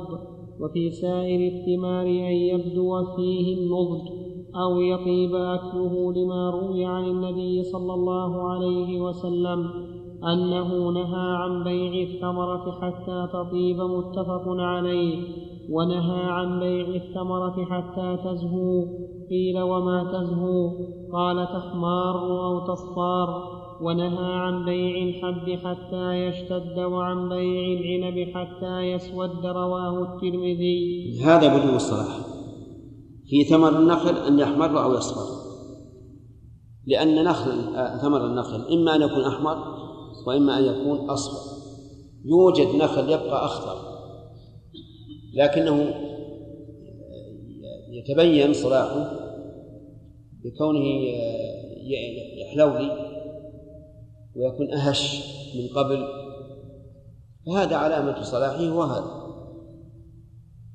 [0.60, 4.22] وفي سائر الثمار أن يبدو فيه النضج
[4.56, 9.70] أو يطيب أكله لما روي عن النبي صلى الله عليه وسلم
[10.24, 15.18] أنه نهى عن بيع الثمرة حتى تطيب متفق عليه
[15.70, 18.84] ونهى عن بيع الثمرة حتى تزهو.
[19.30, 20.70] قيل وما تزهو؟
[21.12, 29.46] قال تحمار أو تصفار ونهى عن بيع الحب حتى يشتد وعن بيع العنب حتى يسود
[29.46, 31.20] رواه الترمذي.
[31.24, 32.26] هذا بدو الصلاح.
[33.28, 35.42] في ثمر النخل أن يحمر أو يصفر.
[36.86, 37.52] لأن نخل
[38.02, 39.56] ثمر النخل إما أن يكون أحمر
[40.26, 41.52] وإما أن يكون أصفر.
[42.24, 43.92] يوجد نخل يبقى أخضر.
[45.34, 45.94] لكنه
[47.90, 49.10] يتبين صلاحه
[50.44, 50.84] بكونه
[52.42, 53.11] يحلولي
[54.36, 55.24] ويكون أهش
[55.56, 56.06] من قبل.
[57.46, 59.22] فهذا علامة صلاحه وهذا.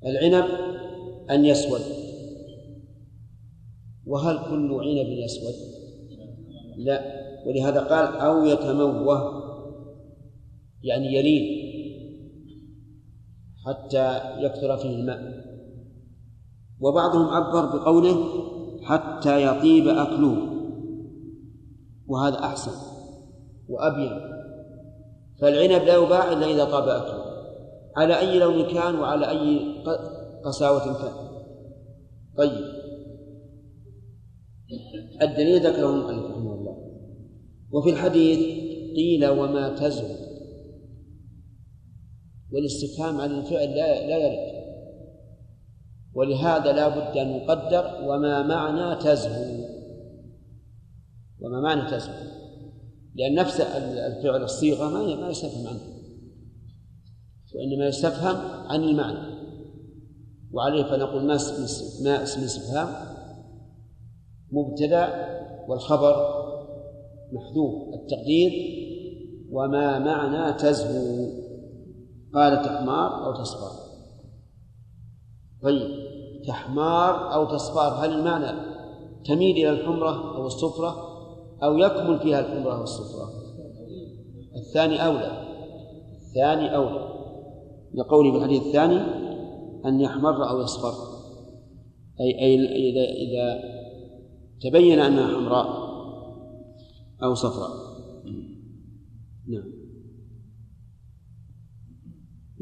[0.06, 0.46] العنب
[1.30, 1.82] أن يسود.
[4.06, 5.54] وهل كل عنب يسود؟
[6.78, 7.18] لا.
[7.48, 9.44] ولهذا قال أو يتموه
[10.84, 11.68] يعني يلين
[13.66, 15.48] حتى يكثر فيه الماء.
[16.80, 18.18] وبعضهم عبر بقوله
[18.84, 20.38] حتى يطيب أكله.
[22.08, 22.97] وهذا أحسن.
[23.70, 24.38] وأبين
[25.42, 27.28] فالعنب لا يباع إلا إذا طاب أكله.
[27.98, 29.60] على أي لون كان وعلى أي
[30.46, 31.14] قساوة كان.
[32.38, 32.78] طيب.
[35.22, 36.78] الدليل ذكره المؤلف رحمه الله.
[37.72, 38.40] وفي الحديث
[38.96, 40.28] قيل وما تزهو
[42.54, 44.58] والاستفهام عن الفعل لا لا يرد.
[46.14, 49.68] ولهذا لا بد أن يقدر وما معنى تزهو
[51.42, 52.37] وما معنى تزهو
[53.18, 55.82] لأن نفس الفعل الصيغة ما ما يستفهم عنه
[57.56, 58.36] وإنما يستفهم
[58.68, 59.38] عن المعنى.
[60.52, 62.88] وعليه فنقول ما اسم ما اسم الاستفهام
[64.52, 65.28] مبتدأ
[65.68, 66.16] والخبر
[67.32, 67.94] محذوف.
[67.94, 68.52] التقدير
[69.52, 71.30] وما معنى تزهو.
[72.34, 73.72] قال تحمار أو تصفار.
[75.64, 76.08] طيب
[76.48, 78.60] تحمار أو تصفار هل المعنى
[79.26, 81.07] تميل إلى الحمرة أو الصفرة؟
[81.64, 83.30] أو يكمل فيها الحمرة والصفرة
[84.56, 85.32] الثاني أولى.
[86.14, 87.08] الثاني أولى.
[87.94, 88.98] لقوله في الحديث الثاني
[89.86, 90.94] أن يحمر أو يصفر.
[92.20, 93.60] أي أي إذا إذا
[94.62, 95.68] تبين أنها حمراء
[97.24, 97.70] أو صفراء.
[99.48, 99.78] نعم.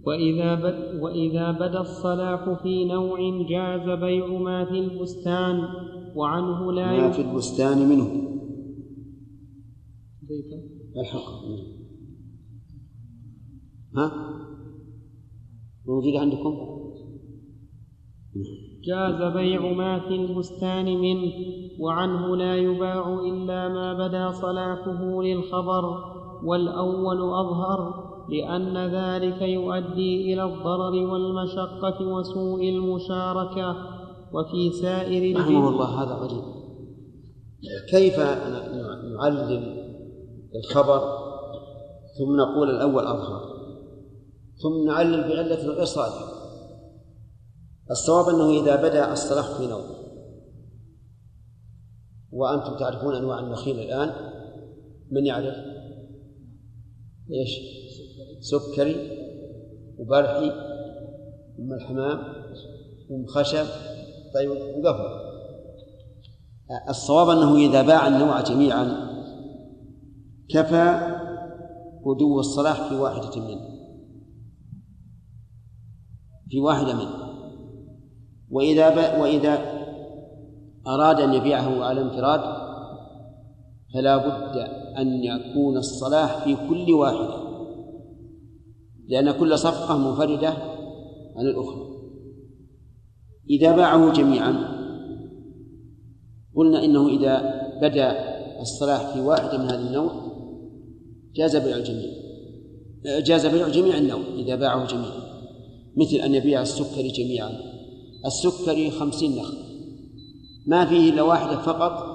[0.06, 3.20] وإذا, بد وإذا بدا الصلاح في نوع
[3.50, 5.62] جاز بيع ما في البستان
[6.16, 8.35] وعنه لا ما في البستان منه.
[10.98, 11.46] الحق.
[13.98, 14.12] ها؟
[15.88, 16.76] موجود عندكم؟
[18.84, 21.32] جاز بيع ما في البستان منه
[21.80, 25.84] وعنه لا يباع إلا ما بدا صلاحه للخبر
[26.44, 33.76] والأول أظهر لأن ذلك يؤدي إلى الضرر والمشقة وسوء المشاركة.
[34.34, 36.44] وفي سائر رحمه الله هذا غريب.
[37.92, 39.85] كيف نعلل
[40.60, 41.00] الخبر
[42.18, 43.56] ثم نقول الأول أظهر
[44.64, 46.36] ثم نعلل بعلة غير صالحة
[47.92, 49.84] الصواب أنه إذا بدأ الصلاح في نوم
[52.32, 54.14] وأنتم تعرفون أنواع النخيل الآن
[55.12, 55.56] من يعرف؟
[57.32, 57.60] إيش؟
[58.40, 58.96] سكري
[59.98, 60.52] وبرحي
[61.60, 62.20] أم الحمام
[63.12, 63.66] أم خشب
[64.34, 65.26] طيب وقفل
[66.90, 69.15] الصواب أنه إذا باع النوع جميعا
[70.50, 71.16] كفى
[72.06, 73.76] بدو الصلاح في واحدة منه
[76.50, 77.26] في واحدة منه
[78.52, 79.76] وإذا وإذا
[80.88, 82.66] أراد أن يبيعه على انفراد
[83.94, 84.58] فلا بد
[84.98, 87.46] أن يكون الصلاح في كل واحدة.
[89.08, 90.50] لأن كل صفقة منفردة
[91.36, 91.86] عن الأخرى.
[93.50, 94.76] إذا باعه جميعا
[96.56, 100.25] قلنا إنه إذا بدا الصلاح في واحدة من هذا النوع
[101.36, 102.12] جاز بيع الجميع.
[103.06, 105.26] جاز بيع جميع النوع إذا باعه جميعا
[105.98, 107.52] مثل أن يبيع السكري جميعا.
[108.26, 109.58] السكري خمسين نخل.
[110.66, 112.06] ما فيه إلا واحدة فقط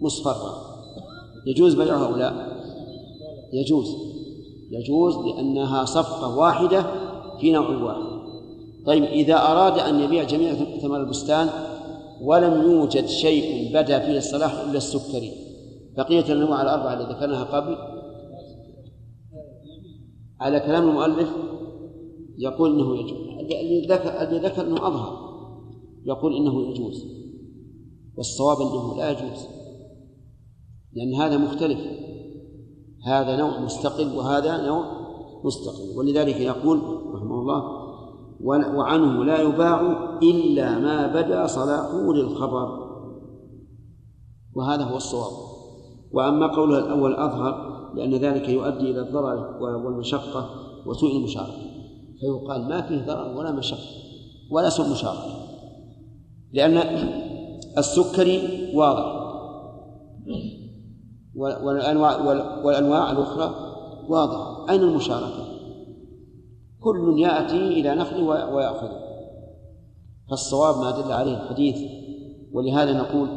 [0.00, 0.70] مصفرة.
[1.46, 2.32] يجوز بيعها أو لا؟
[3.52, 3.86] يجوز.
[4.70, 6.86] يجوز لأنها صفقة واحدة
[7.40, 8.20] في نوع واحد.
[8.86, 11.48] طيب إذا أراد أن يبيع جميع ثمر البستان
[12.22, 15.49] ولم يوجد شيء بدأ فيه الصلاح إلا السكري.
[15.96, 17.76] بقية الأنواع الأربعة التي ذكرناها قبل.
[20.40, 21.30] على كلام المؤلف
[22.38, 23.18] يقول إنه يجوز.
[23.40, 24.08] الذي ذكر
[24.46, 25.30] ذكر إنه أظهر.
[26.04, 27.06] يقول إنه يجوز.
[28.16, 29.46] والصواب إنه لا يجوز.
[30.92, 31.80] لأن هذا مختلف.
[33.06, 34.84] هذا نوع مستقل وهذا نوع
[35.44, 35.98] مستقل.
[35.98, 36.78] ولذلك يقول
[37.14, 37.80] رحمه الله
[38.76, 39.80] وعنه لا يباع
[40.22, 42.90] إلا ما بدا صلاحه للخبر.
[44.54, 45.49] وهذا هو الصواب.
[46.12, 50.50] وأما قوله الأول أظهر لأن ذلك يؤدي إلى الضرر والمشقة
[50.86, 51.70] وسوء المشاركة.
[52.20, 53.88] فيقال ما فيه ضرر ولا مشقة
[54.50, 55.34] ولا سوء مشاركة.
[56.52, 56.76] لأن
[57.78, 59.20] السكري واضح.
[61.36, 62.16] والأنواع
[62.64, 63.54] والأنواع الأخرى
[64.08, 65.44] واضحة أين المشاركة؟
[66.80, 68.88] كل يأتي إلى نخل ويأخذ.
[70.30, 71.78] فالصواب ما دل عليه الحديث.
[72.52, 73.28] ولهذا نقول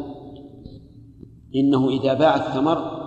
[1.56, 3.04] إنه إذا باع الثمر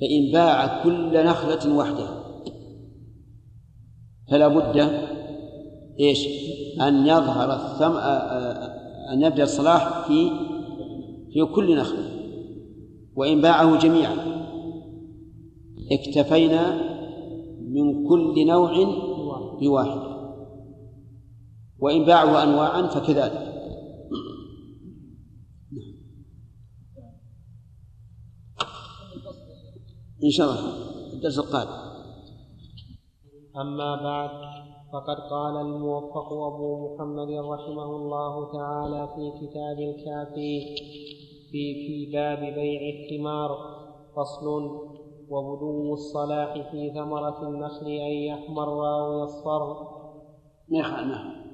[0.00, 2.24] فإن باع كل نخلة وحدها.
[4.30, 4.90] فلا بد
[6.00, 6.28] إيش؟
[6.80, 7.96] أن يظهر الثم
[9.12, 10.30] أن يبدأ الصلاح في
[11.32, 12.10] في كل نخلة.
[13.16, 14.16] وإن باعه جميعا.
[15.92, 16.80] اكتفينا
[17.68, 18.72] من كل نوع
[19.60, 20.00] بواحد.
[21.78, 23.57] وإن باعه أنواعا فكذلك.
[30.24, 31.88] إن شاء الله الدرس القادم.
[33.56, 34.30] أما بعد
[34.92, 40.60] فقد قال الموفق أبو محمد رحمه الله تعالى في كتاب الكافي
[41.50, 43.50] في في باب بيع الثمار
[44.16, 44.46] فصل
[45.30, 48.68] وبدو الصلاح في ثمرة النخل أن يحمر
[49.00, 49.62] أو يصفر.
[50.68, 51.48] ما يخالف ما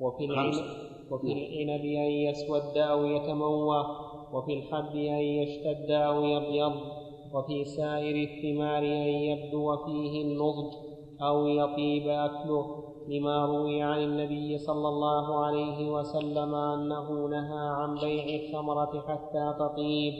[0.00, 0.54] وفي العنب
[1.10, 4.05] وفي العنب أن يسود أو يتموى.
[4.32, 6.72] وفي الحب أن يشتد أو يبيض
[7.34, 10.72] وفي سائر الثمار أن يبدو فيه النضج
[11.22, 18.24] أو يطيب أكله لما روي عن النبي صلى الله عليه وسلم أنه نهى عن بيع
[18.24, 20.14] الثمرة حتى تطيب.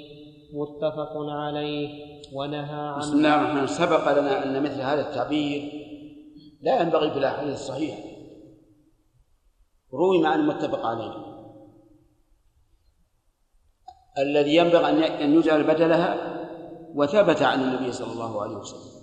[0.55, 1.89] متفق عليه.
[2.35, 5.73] ونهى عن بسم الله الرحمن سبق لنا أن مثل هذا التعبير
[6.63, 7.99] لا ينبغي في الأحاديث الصحيحة.
[9.93, 11.36] روي مع المتفق عليه.
[14.19, 16.37] الذي ينبغي أن يجعل بدلها
[16.95, 18.97] وثبت عن النبي صلى الله عليه وسلم.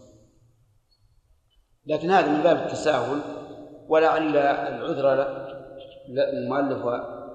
[1.85, 3.19] لكن هذا من باب التساهل
[3.87, 5.27] ولعل العذر
[6.09, 6.85] للمؤلف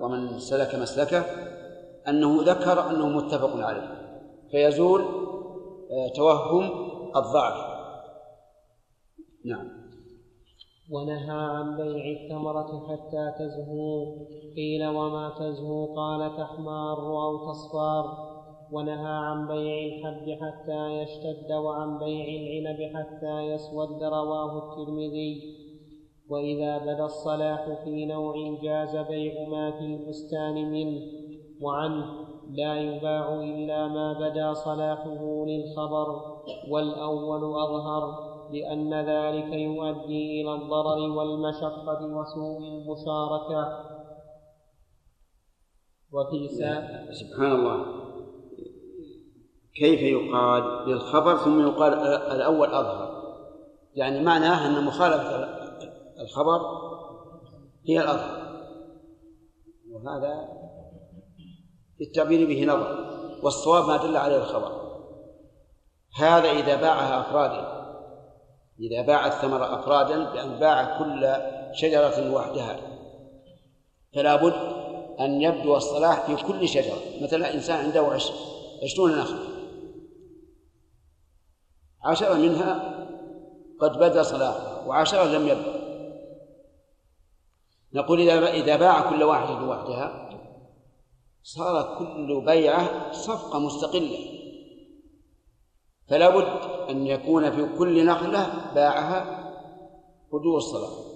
[0.01, 1.25] ومن سلك مسلكه
[2.09, 3.99] أنه ذكر أنه متفق عليه.
[4.51, 5.01] فيزول
[5.91, 6.71] آه، توهم
[7.17, 7.79] الضعف.
[9.45, 9.78] نعم.
[10.91, 14.05] ونهى عن بيع الثمرة حتى تزهو.
[14.57, 18.05] قيل وما تزهو؟ قال تحمار أو تصفار.
[18.73, 25.59] ونهى عن بيع الحب حتى يشتد وعن بيع العنب حتى يسود رواه الترمذي.
[26.31, 31.01] وإذا بدا الصلاح في نوع جاز بيع ما في البستان منه
[31.63, 32.05] وعنه
[32.51, 36.07] لا يباع إلا ما بدا صلاحه للخبر
[36.71, 38.28] والأول أظهر.
[38.53, 43.85] لأن ذلك يؤدي إلى الضرر والمشقة وسوء المشاركة.
[46.13, 47.87] وفي ساء سبحان الله.
[49.75, 51.93] كيف يقال؟ للخبر ثم يقال
[52.33, 53.23] الأول أظهر.
[53.95, 55.49] يعني معناه أن مخالفة
[56.21, 56.61] الخبر
[57.89, 58.49] هي الأظهر.
[59.91, 60.49] وهذا
[62.01, 63.09] للتعبير به نظر.
[63.43, 64.79] والصواب ما دل عليه الخبر.
[66.19, 67.78] هذا إذا باعها أفرادا
[68.81, 71.37] إذا باع الثمر أفرادا بأن باع كل
[71.75, 72.81] شجرة وحدها.
[74.15, 74.79] فلا بد
[75.21, 77.23] أن يبدو الصلاح في كل شجرة.
[77.23, 78.19] مثلا إنسان عنده
[78.83, 79.49] عشرون نخلة
[82.05, 82.99] عشرة منها
[83.81, 85.79] قد بدا صلاحها وعشرة لم يبدأ.
[87.93, 90.31] نقول إذا إذا باع كل واحدة وحدها
[91.43, 94.38] صار كل بيعة صفقة مستقلة.
[96.11, 99.39] فلا بد أن يكون في كل نخلة باعها
[100.33, 101.09] هدوء الصلاة.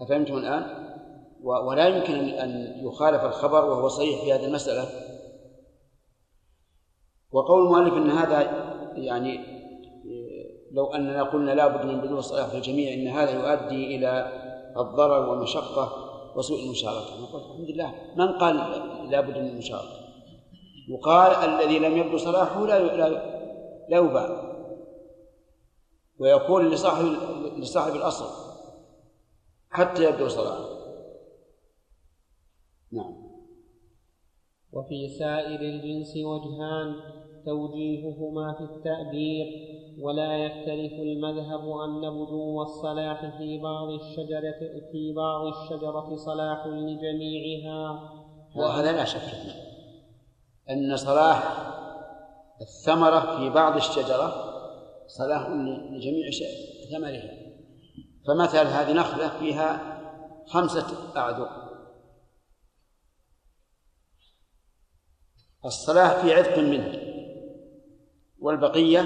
[0.00, 0.88] أفهمتم الآن؟
[1.42, 4.88] ولا يمكن أن يخالف الخبر وهو صحيح في هذه المسألة.
[7.32, 8.40] وقول المؤلف أن هذا
[8.96, 9.58] يعني
[10.72, 14.32] لو أننا قلنا لا بد من بدو الصلاة في الجميع إن هذا يؤدي إلى
[14.76, 15.92] الضرر والمشقة
[16.36, 17.20] وسوء المشاركة.
[17.20, 17.94] نقول الحمد لله.
[18.16, 18.56] من قال
[19.10, 20.07] لا بد من المشاركة؟
[20.88, 23.08] يقال الذي لم يبدو صلاحه لا لا
[23.88, 24.48] لا يباع.
[26.18, 27.04] ويكون لصاحب
[27.58, 28.48] لصاحب الأصل
[29.70, 30.68] حتى يبدو صلاحه.
[32.92, 33.28] نعم.
[34.72, 36.94] وفي سائر الجنس وجهان
[37.46, 39.46] توجيههما في التأبير
[40.00, 44.60] ولا يختلف المذهب أن بدو الصلاح في بعض الشجرة
[44.92, 48.10] في بعض الشجرة صلاح لجميعها.
[48.56, 49.67] وهذا لا شك فيه.
[50.70, 51.68] أن صلاح
[52.60, 54.54] الثمرة في بعض الشجرة
[55.06, 55.48] صلاح
[55.90, 56.30] لجميع
[56.92, 57.30] ثمرها.
[58.26, 59.98] فمثل هذه نخلة فيها
[60.46, 60.86] خمسة
[61.16, 61.48] أعذر
[65.64, 66.98] الصلاح في عذق منه.
[68.40, 69.04] والبقية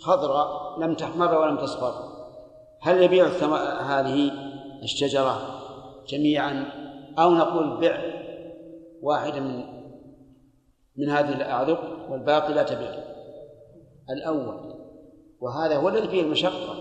[0.00, 2.10] خضراء لم تحمر ولم تصفر.
[2.82, 3.26] هل يبيع
[3.80, 4.32] هذه
[4.82, 5.60] الشجرة
[6.08, 6.64] جميعا
[7.18, 8.00] أو نقول بع
[9.02, 9.79] واحدة من
[10.96, 13.04] من هذه الأعذق والباقي لا تبيع.
[14.10, 14.74] الأول
[15.40, 16.74] وهذا هو الذي فيه المشقة.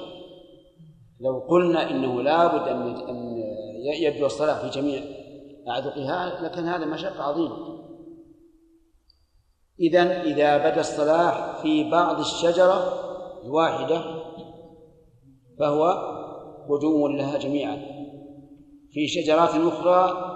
[1.19, 2.67] لو قلنا إنه لابد
[3.07, 3.43] أن
[4.01, 5.01] يبدو الصلاة في جميع
[5.69, 7.79] أعذقها لكان هذا مشقة عظيمة.
[9.79, 12.93] إذا إذا بدأ الصلاح في بعض الشجرة
[13.43, 14.01] الواحدة
[15.59, 16.09] فهو
[16.69, 17.99] بدو لها جميعا.
[18.91, 20.29] في شجرات أخرى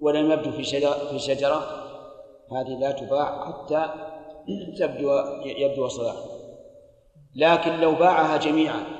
[0.00, 1.85] ولم يبدو في شجرة في شجرة
[2.52, 3.92] هذه لا تباع حتى
[4.78, 5.10] تبدو
[5.44, 6.16] يبدو صلاح
[7.34, 8.96] لكن لو باعها جميعا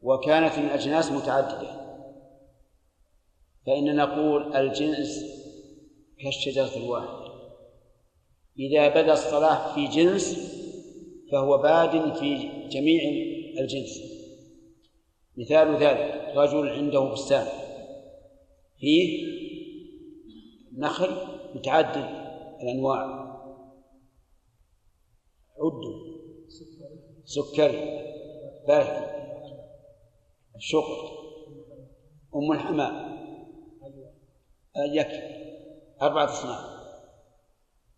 [0.00, 1.84] وكانت من أجناس متعددة
[3.66, 5.24] فإن نقول الجنس
[6.18, 7.34] كالشجرة الواحدة.
[8.58, 10.54] إذا بدا الصلاح في جنس
[11.32, 13.02] فهو باد في جميع
[13.60, 14.00] الجنس.
[15.36, 17.46] مثال ذلك رجل عنده بستان
[18.80, 19.34] فيه
[20.78, 21.16] نخل
[21.54, 22.08] متعدد
[22.62, 23.24] الأنواع.
[25.58, 26.14] عدوا
[27.24, 28.04] سكري
[28.68, 29.14] برحي
[30.56, 31.10] الشقر
[32.36, 33.14] أم الحمام
[34.76, 35.34] يكفي
[36.02, 36.74] أربعة أصناف.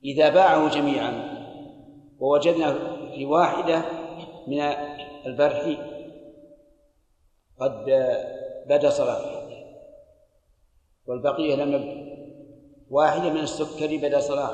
[0.05, 1.37] إذا باعه جميعا
[2.19, 2.73] ووجدنا
[3.15, 3.85] في واحدة
[4.47, 4.61] من
[5.27, 5.79] البرح
[7.59, 7.85] قد
[8.67, 9.47] بدا صلاحها
[11.07, 12.06] والبقية لم يبدو
[12.91, 14.51] واحدة من السكر بدا صلاح.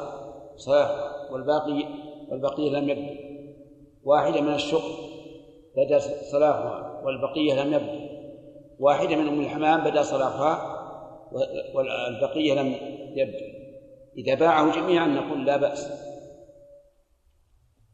[0.57, 0.91] صلاح
[1.33, 1.85] والباقي
[2.31, 3.15] والبقية لم يبدو.
[4.05, 4.91] واحدة من الشقر
[5.77, 5.99] بدا
[6.33, 8.13] صلاحها والبقية لم يبدو.
[8.79, 10.79] واحدة من أم الحمام بدا صلاحها
[11.75, 12.77] والبقية لم
[13.17, 13.45] يبدو.
[14.19, 15.91] إذا باعه جميعا نقول لا بأس.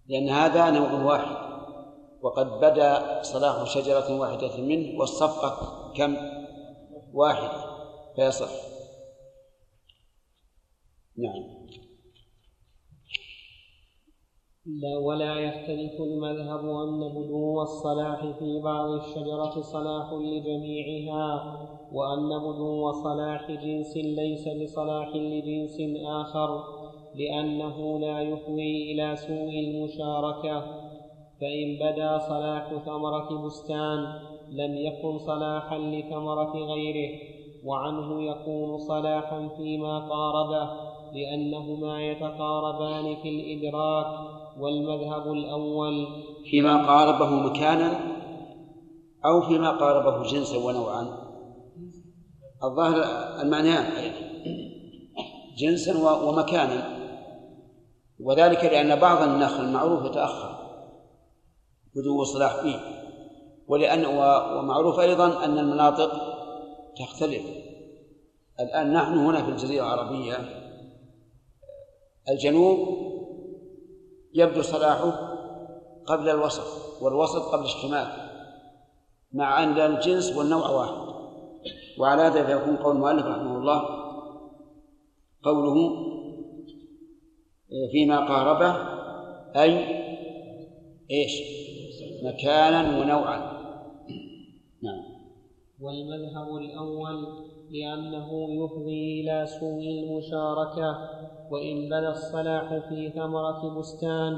[0.07, 1.49] لأن هذا نوع واحد.
[2.23, 6.17] وقد بدا صلاح شجرة واحدة منه والصفقة كم؟
[7.15, 7.51] واحدة
[8.17, 8.78] فيصح.
[11.19, 11.43] نعم.
[14.67, 21.59] لا ولا يختلف المذهب أن بدو الصلاح في بعض الشجرة صلاح لجميعها
[21.93, 25.77] وأن بدو صلاح جنس ليس بصلاح لجنس
[26.07, 26.65] آخر
[27.15, 30.61] لأنه لا يفضي إلى سوء المشاركة.
[31.41, 33.99] فإن بدا صلاح ثمرة بستان
[34.53, 37.21] لم يكن صلاحا لثمرة غيره
[37.65, 40.88] وعنه يكون صلاحا فيما قاربه.
[41.15, 44.07] لأنهما يتقاربان في الإدراك
[44.61, 46.07] والمذهب الأول.
[46.51, 48.01] فيما قاربه مكانا
[49.25, 51.07] أو فيما قاربه جنسا ونوعا.
[52.65, 53.03] الظاهر
[53.43, 54.13] المعنيان
[55.59, 56.99] جنسا ومكانا.
[58.21, 60.59] وذلك لأن بعض النخل معروف يتأخر
[61.97, 62.81] بدو صلاح فيه.
[63.69, 64.07] ولأن
[64.59, 66.11] ومعروف أيضا أن المناطق
[66.97, 67.43] تختلف.
[68.61, 70.68] الآن نحن هنا في الجزيرة العربية
[72.31, 72.79] الجنوب
[74.35, 75.39] يبدو صلاحه
[76.07, 78.07] قبل الوسط والوسط قبل الشمال
[79.33, 81.09] مع أن الجنس والنوع واحد.
[81.99, 83.83] وعلى هذا فيكون قول المؤلف رحمه الله
[85.43, 85.91] قوله
[87.93, 88.77] فيما قاربه
[89.63, 89.99] أي
[91.11, 91.33] إيش؟
[92.25, 93.58] مكانا ونوعا.
[95.83, 97.27] والمذهب الأول
[97.71, 100.99] لأنه يفضي إلى سوء المشاركة
[101.51, 104.37] وإن بدا الصلاح في ثمرة بستان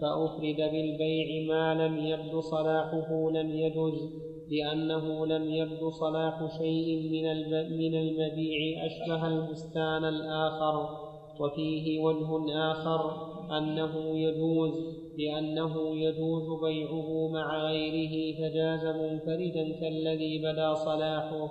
[0.00, 7.24] فأفرد بالبيع ما لم يبد صلاحه لم يجز لأنه لم يبد صلاح شيء من
[7.78, 11.10] من المبيع أشبه البستان الآخر.
[11.40, 13.00] وفيه وجه آخر
[13.58, 21.50] أنه يجوز لأنه يجوز بيعه مع غيره فجاز منفردا كالذي بدا صلاحه.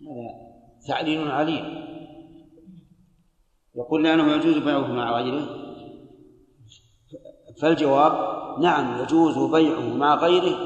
[0.00, 0.50] هذا
[0.88, 1.64] تعليل عليل.
[3.76, 5.46] يقول لأنه يجوز بيعه مع غيره.
[7.62, 8.12] فالجواب
[8.60, 10.56] نعم يجوز بيعه مع غيره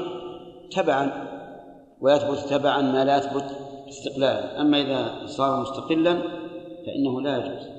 [0.71, 1.25] تبعا
[2.01, 3.57] ويثبت تبعا ما لا يثبت
[3.89, 4.61] استقلالا.
[4.61, 6.13] أما إذا صار مستقلا
[6.85, 7.74] فإنه لا يجوز.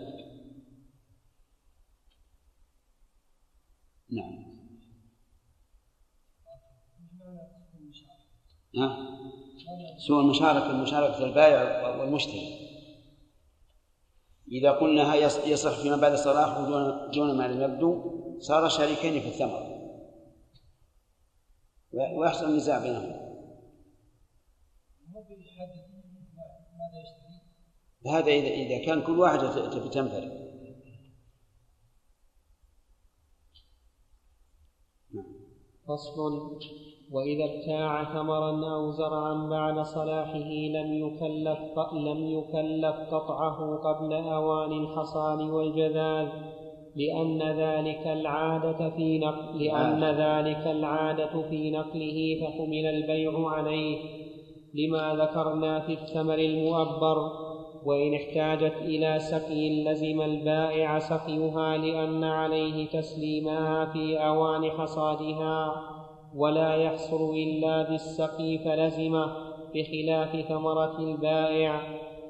[4.11, 4.57] نعم.
[8.77, 8.97] ها؟
[9.99, 12.66] سوء المشاركة مشاركة البائع والمشتري.
[14.53, 15.15] إذا قلنا
[15.47, 16.59] يصح فيما بعد الصلاح
[17.15, 19.77] دون ما لم يبدو صار شريكين في الثمر
[21.93, 23.27] ويحصل النزاع بينهما.
[28.07, 29.39] هذا إذا إذا كان كل واحد
[29.91, 30.45] تنفرد
[35.88, 36.56] فصل.
[37.12, 41.58] وإذا ابتاع ثمرا أو زرعا بعد صلاحه لم يكلف
[41.92, 46.28] لم يكلف قطعه قبل أوان الحصاد والجذاذ
[46.96, 53.98] لأن ذلك العادة في نقل لأن ذلك العادة في نقله فحمل البيع عليه.
[54.74, 57.45] لما ذكرنا في الثمر المؤبر
[57.86, 65.82] وإن احتاجت إلى سقي لزم البائع سقيها لأن عليه تسليمها في أوان حصادها
[66.36, 69.32] ولا يحصل إلا بالسقي فلزمه
[69.74, 71.80] بخلاف ثمرة البائع.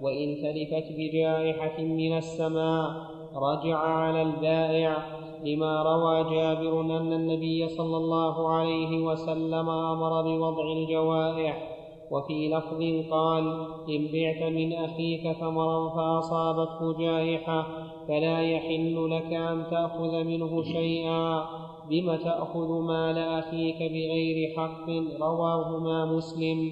[0.03, 2.91] وإن تلفت بجائحة من السماء
[3.35, 4.97] رجع على البائع
[5.45, 11.76] لما روى جابر أن النبي صلى الله عليه وسلم أمر بوضع الجوائح
[12.11, 13.45] وفي لفظ قال
[13.89, 17.67] إن بعت من أخيك ثمرا فأصابته جائحة
[18.09, 21.45] فلا يحل لك أن تأخذ منه شيئا.
[21.91, 26.71] بم تأخذ مال أخيك بغير حق؟ رواهما مسلم.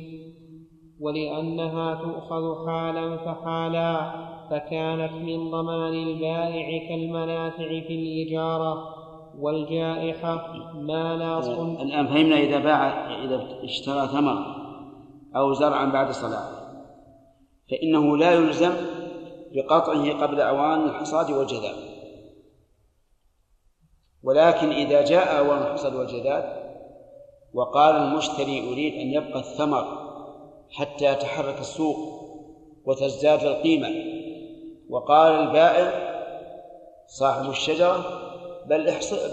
[1.00, 4.12] ولأنها تؤخذ حالا فحالا
[4.50, 8.94] فكانت من ضمان البائع كالمنافع في الإجارة
[9.40, 14.63] والجائحة ما لا صن الآن فهمنا إذا باع إذا اشترى ثمر
[15.36, 16.48] أو زرعا بعد صلاة.
[17.70, 18.72] فإنه لا يلزم
[19.54, 21.76] بقطعه قبل أوان الحصاد والجذاب
[24.22, 26.64] ولكن إذا جاء أول الحصد والجداد
[27.54, 30.04] وقال المشتري أريد أن يبقى الثمر
[30.70, 31.96] حتى يتحرك السوق
[32.84, 33.88] وتزداد القيمة
[34.88, 36.14] وقال البائع
[37.06, 38.04] صاحب الشجرة
[38.66, 38.84] بل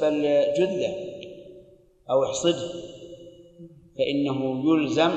[0.02, 0.22] بل
[0.58, 0.96] جذه
[2.10, 2.70] أو احصده
[3.98, 5.12] فإنه يلزم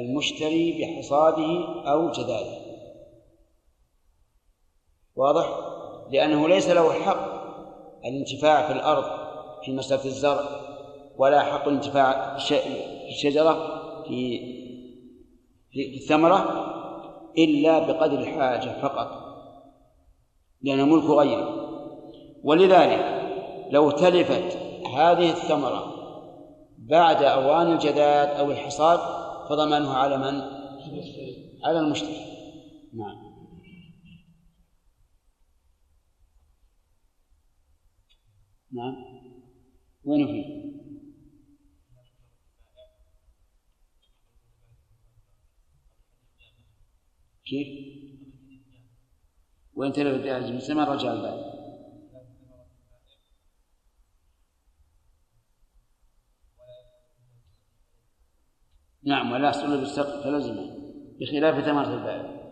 [0.00, 2.64] المشتري بحصاده أو جداده
[5.16, 5.74] واضح؟
[6.10, 7.34] لأنه ليس له الحق
[8.04, 9.04] الانتفاع في الأرض
[9.64, 10.44] في مسألة الزرع
[11.16, 12.60] ولا حق الانتفاع في
[13.08, 13.52] الشجرة
[14.04, 14.38] في
[15.70, 16.70] في الثمرة
[17.38, 19.24] إلا بقدر الحاجة فقط
[20.62, 21.64] لأن ملك غيره
[22.44, 23.30] ولذلك
[23.70, 24.56] لو تلفت
[24.96, 25.94] هذه الثمرة
[26.78, 30.40] بعد أوان الجداد أو الحصاد فضمانها على من؟
[31.64, 32.34] على المشتري
[32.92, 33.34] نعم
[38.72, 38.94] نعم
[40.04, 40.64] وين فيه؟
[47.46, 47.68] كيف؟
[49.74, 51.63] وين تلف الجنس ما رجع الباب
[59.06, 60.74] نعم ولا يحصل بالسقف فلزمه
[61.20, 62.44] بخلاف ثمرة البائع.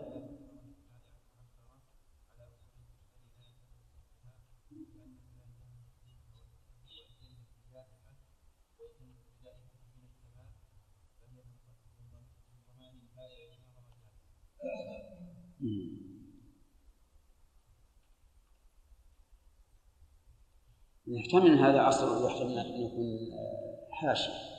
[21.07, 24.52] يحتمل هذا أصل ويحتمل أن يكون آه، حاشا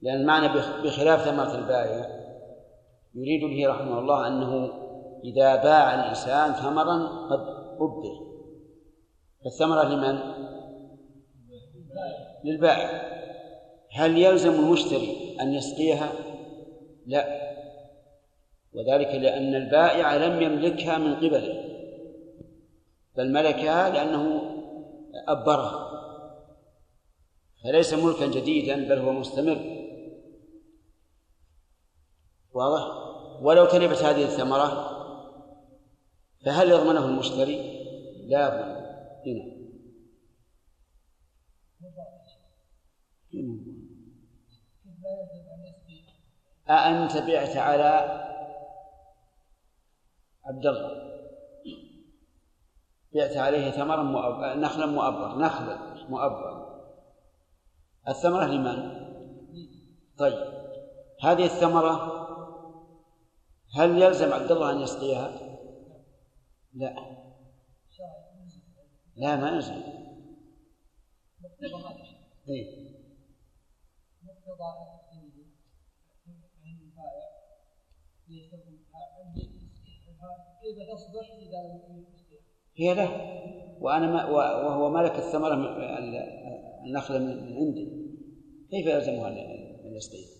[0.00, 0.48] لأن المعنى
[0.84, 2.18] بخلاف ثمرة البائع
[3.14, 4.70] يريد به رحمه الله أنه
[5.24, 7.40] إذا باع الإنسان ثمرا قد
[7.80, 8.28] أبدل
[9.44, 10.18] فالثمرة لمن؟
[12.44, 13.08] للبائع
[13.92, 16.12] هل يلزم المشتري أن يسقيها؟
[17.06, 17.48] لا.
[18.74, 21.64] وذلك لأن البائع لم يملكها من قبله
[23.16, 24.42] بل ملكها لأنه
[25.28, 25.88] أبرها.
[27.64, 29.77] فليس ملكا جديدا بل هو مستمر.
[32.52, 32.82] واضح؟
[33.42, 34.98] ولو تلفت هذه الثمرة
[36.46, 37.78] فهل يضمنه المشتري؟
[38.26, 38.78] لا يضمن
[39.26, 39.58] هنا
[46.70, 48.24] أأنت بعت على
[50.44, 51.08] عبد الله.
[53.14, 56.68] بعت عليه ثمرا مؤبر نخلا مؤبر نخلا مؤبر.
[58.08, 59.08] الثمرة لمن؟
[60.18, 60.58] طيب.
[61.22, 62.17] هذه الثمرة
[63.74, 65.40] هل يلزم عبد الله أن يسقيها؟
[66.74, 66.94] لا
[69.16, 69.82] لا ما يلزم
[72.48, 72.88] إيه؟
[82.76, 83.10] هي له
[83.80, 85.54] وأنا ما وهو ملك الثمرة
[86.86, 87.86] النخله من عنده
[88.70, 90.37] كيف يلزمها أن يسقيها؟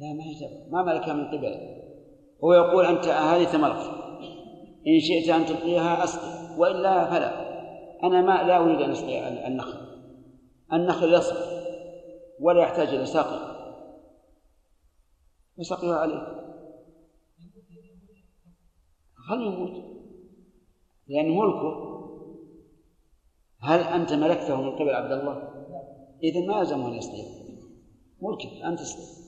[0.00, 1.80] لا ما هي ما ملكها من قبله
[2.44, 4.00] هو يقول أنت هذه ثمرتك
[4.86, 7.50] إن شئت أن تبقيها أسقي وإلا فلا.
[8.02, 9.78] أنا ما لا أريد أن أسقي النخل.
[10.72, 11.36] النخل يصبر
[12.40, 13.50] ولا يحتاج إلى سقي
[15.58, 16.40] فسقيها عليه.
[19.28, 19.84] خليه يموت.
[21.08, 21.90] لأنه ملكه.
[23.62, 25.50] هل أنت ملكته من قبل عبد الله؟
[26.22, 27.24] إذا ما يلزمه أن يستطيع
[28.22, 29.19] ملكك أنت تستطيع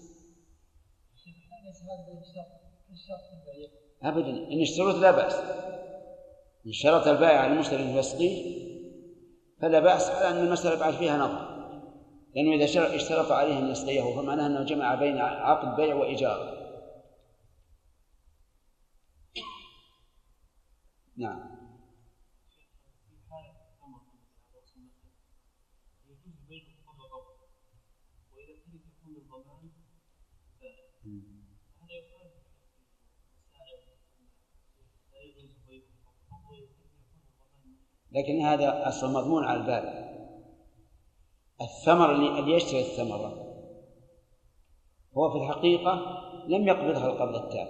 [4.03, 4.31] أبدا.
[4.31, 5.35] إن اشترط لا بأس.
[6.67, 8.63] إن شرط البائع المشتري أن يسقيه
[9.61, 11.53] فلا بأس على أن المسألة بعد فيها نظر.
[12.35, 16.63] لأنه إذا اشترط عليه أن يسقيه فمعناه أنه جمع بين عقد بيع وإيجار.
[21.17, 21.52] نعم.
[38.13, 40.03] لكن هذا أصل مضمون على البال
[41.61, 43.53] الثمر اللي يشتري الثمرة
[45.17, 47.69] هو في الحقيقة لم يقبضها القبض التام.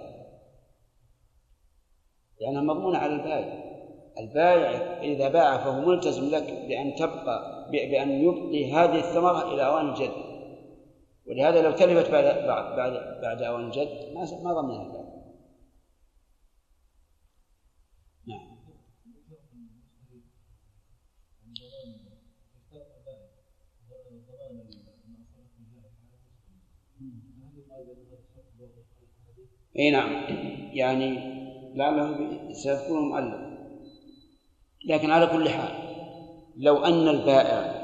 [2.41, 3.73] لأنها مضمونة على البائع.
[4.19, 10.33] البائع إذا باع فهو ملتزم لك بأن تبقى بأن يبقي هذه الثمرة إلى أوان الجد
[11.27, 15.13] ولهذا لو تلفت بعد بعد بعد, بعد أوان الجد ما ما ضمنها البائع.
[18.27, 18.57] نعم.
[29.79, 30.09] اي نعم.
[30.73, 31.33] يعني
[31.75, 33.53] لعله سيكون مؤلف
[34.85, 35.71] لكن على كل حال
[36.57, 37.83] لو أن البائع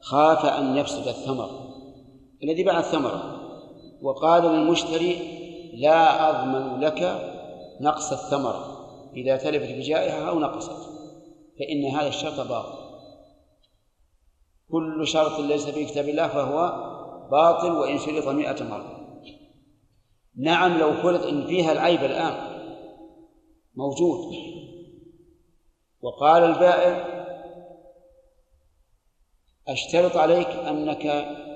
[0.00, 1.70] خاف أن يفسد الثمر
[2.42, 3.40] الذي باع الثمره
[4.02, 5.16] وقال للمشتري
[5.74, 7.30] لا أضمن لك
[7.80, 8.80] نقص الثمره
[9.16, 10.90] إذا تلفت بجائحة أو نقصت
[11.58, 12.79] فإن هذا الشرط باطل.
[14.72, 16.90] كل شرط ليس في كتاب الله فهو
[17.30, 19.00] باطل وإن شرط مئة مرة.
[20.36, 22.60] نعم لو فرض إن فيها العيب الآن
[23.74, 24.34] موجود.
[26.00, 27.10] وقال البائع
[29.68, 31.06] أشترط عليك أنك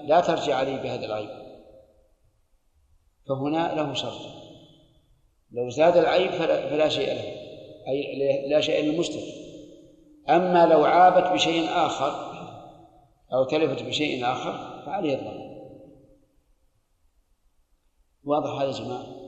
[0.05, 1.45] لا ترجع علي بهذا العيب.
[3.29, 4.21] فهنا له شرط.
[5.53, 7.35] لو زاد العيب فلا, فلا شيء له
[7.89, 9.45] أي لا شيء للمشتري.
[10.29, 12.34] أما لو عابت بشيء آخر
[13.35, 15.55] أو تلفت بشيء آخر فعليه الضمان
[18.25, 19.25] واضح هذا يا جماعة؟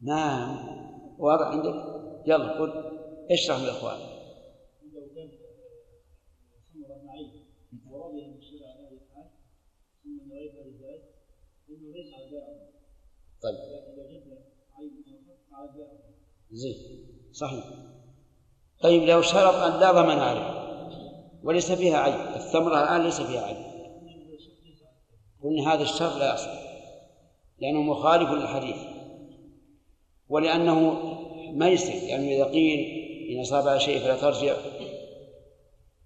[0.00, 0.66] نعم.
[1.18, 1.74] واضح عندك؟
[2.26, 2.72] يلا قل.
[3.30, 3.98] اشرح للإخوان.
[13.42, 13.58] طيب.
[16.50, 17.06] زين.
[17.32, 17.64] صحيح.
[18.82, 20.52] طيب لو شرط أن لا ضمان عليه
[21.42, 22.36] وليس فيها عيب.
[22.36, 23.56] الثمرة الآن ليس فيها عيب.
[25.44, 26.62] قلنا هذا الشر لا يصح
[27.58, 28.76] لأنه مخالف للحديث.
[30.28, 31.02] ولأنه
[31.52, 32.80] ميسر يعني إذا قيل
[33.30, 34.54] إن أصابها شيء فلا ترجع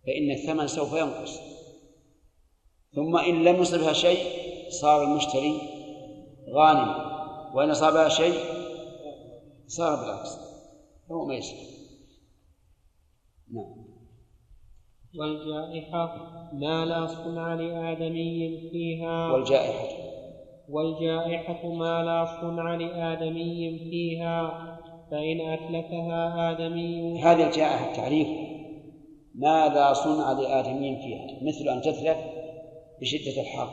[0.06, 1.40] فإن الثمن سوف ينقص.
[2.94, 4.18] ثم إن لم يصبها شيء
[4.68, 5.58] صار المشتري
[6.50, 7.16] غانما
[7.54, 8.38] وإن أصابها شيء
[9.66, 10.38] صار بالعكس.
[11.10, 11.75] هو ميسر
[13.52, 13.86] نعم.
[15.18, 16.14] والجائحة
[16.52, 19.32] ما لا صنع لآدمي فيها.
[19.32, 19.88] والجائحة.
[20.68, 24.62] والجائحة ما لا صنع لآدمي فيها.
[25.10, 27.20] فإن أتلفها آدمي.
[27.22, 28.28] هذه الجائحة التعريف.
[29.34, 31.26] ما لا صنع لآدمي فيها.
[31.42, 32.18] مثل أن تتلف
[33.00, 33.70] بشدة الحر.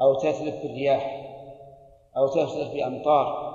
[0.00, 1.22] أو تتلف بالرياح.
[2.16, 3.52] أو تتلف بأمطار.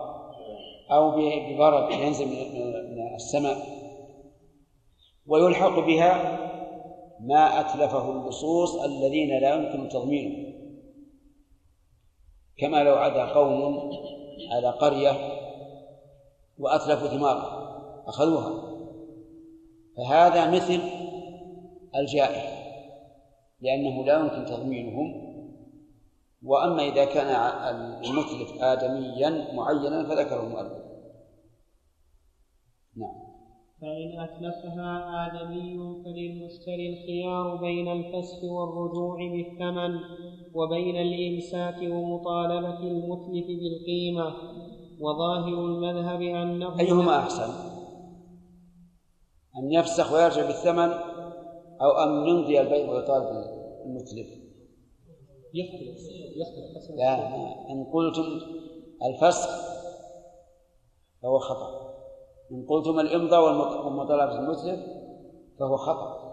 [0.91, 3.76] أو ببرد ينزل من السماء.
[5.27, 6.37] ويلحق بها
[7.19, 10.53] ما أتلفه اللصوص الذين لا يمكن تضمينه.
[12.57, 13.91] كما لو عدا قوم
[14.51, 15.11] على قرية
[16.59, 17.77] وأتلفوا ثمارها
[18.07, 18.77] أخذوها.
[19.97, 20.81] فهذا مثل
[21.95, 22.57] الجائع
[23.61, 25.27] لأنه لا يمكن تضمينهم.
[26.43, 27.27] وأما إذا كان
[28.05, 30.87] المتلف آدميا معينا فذكره المؤلف.
[32.95, 33.26] نعم.
[33.81, 34.91] فإن أتلفها
[35.27, 39.99] آدمي فللمشتري الخيار بين الفسخ والرجوع بالثمن
[40.53, 44.33] وبين الإمساك ومطالبة المتلف بالقيمة.
[44.99, 47.49] وظاهر المذهب أنه أيهما أحسن؟
[49.57, 50.89] أن يفسخ ويرجع بالثمن
[51.81, 53.25] أو أن يمضي البيع ويطالب
[53.85, 54.27] المتلف؟
[55.53, 55.97] يختلف
[56.35, 57.35] يختلف لا
[57.71, 58.23] إن قلتم
[59.03, 59.49] الفسخ
[61.21, 61.86] فهو خطأ.
[62.51, 63.41] إن قلتم الإمضاء
[63.87, 64.79] ومطالبة المتلف
[65.59, 66.27] فهو خطأ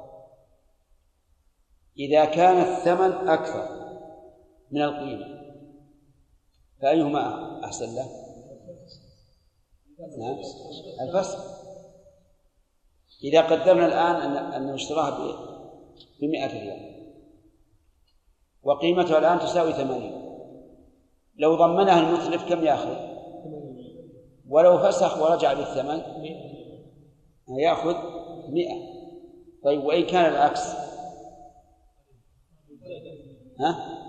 [1.99, 3.69] إذا كان الثمن أكثر
[4.70, 5.45] من القيمة
[6.82, 8.09] فأيهما أحسن له؟
[10.19, 10.36] نعم
[11.09, 11.45] الفسخ
[13.24, 15.32] إذا قدرنا الآن أن أن اشتراه
[16.20, 16.95] ب 100 ريال
[18.62, 20.24] وقيمتها الآن تساوي ثمانين
[21.36, 23.14] لو ضمنها المتلف كم يأخذ؟
[24.49, 26.03] ولو فسخ ورجع بالثمن
[27.59, 27.95] يأخذ
[28.49, 28.95] مئة.
[29.65, 30.61] طيب وإن كان العكس؟
[33.61, 34.01] ها؟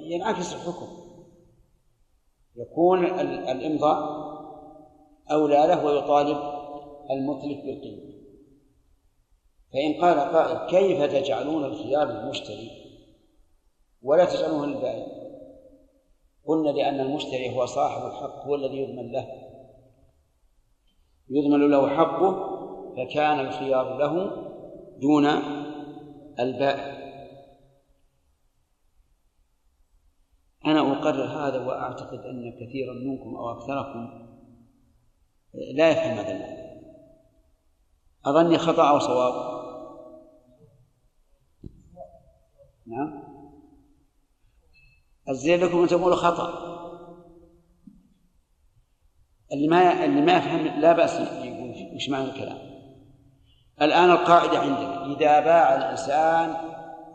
[0.00, 0.86] ينعكس الحكم.
[2.56, 3.04] يكون
[3.50, 4.28] الإمضاء
[5.30, 6.38] أولى له ويطالب
[7.10, 8.08] المتلف بالقيمة.
[9.72, 12.70] فإن قال قائل كيف تجعلون الخيار للمشتري
[14.02, 15.17] ولا تجعلونه للبائع؟
[16.48, 19.26] قلنا لأن المشتري هو صاحب الحق هو الذي يضمن له.
[21.30, 22.58] يضمن له حقه
[22.96, 24.12] فكان الخيار له
[25.00, 25.26] دون
[26.40, 26.98] البائع.
[30.66, 34.28] أنا أقرر هذا وأعتقد أن كثيرا منكم أو أكثركم
[35.74, 36.68] لا يفهم هذا المعنى.
[38.26, 39.58] أظني خطأ أو صواب.
[42.86, 43.27] نعم.
[45.28, 46.68] الزين لكم أن تقولوا خطأ.
[49.52, 52.58] اللي ما اللي ما يفهم لا بأس يقول وش معنى الكلام.
[53.82, 56.56] الآن القاعدة عندنا إذا باع الإنسان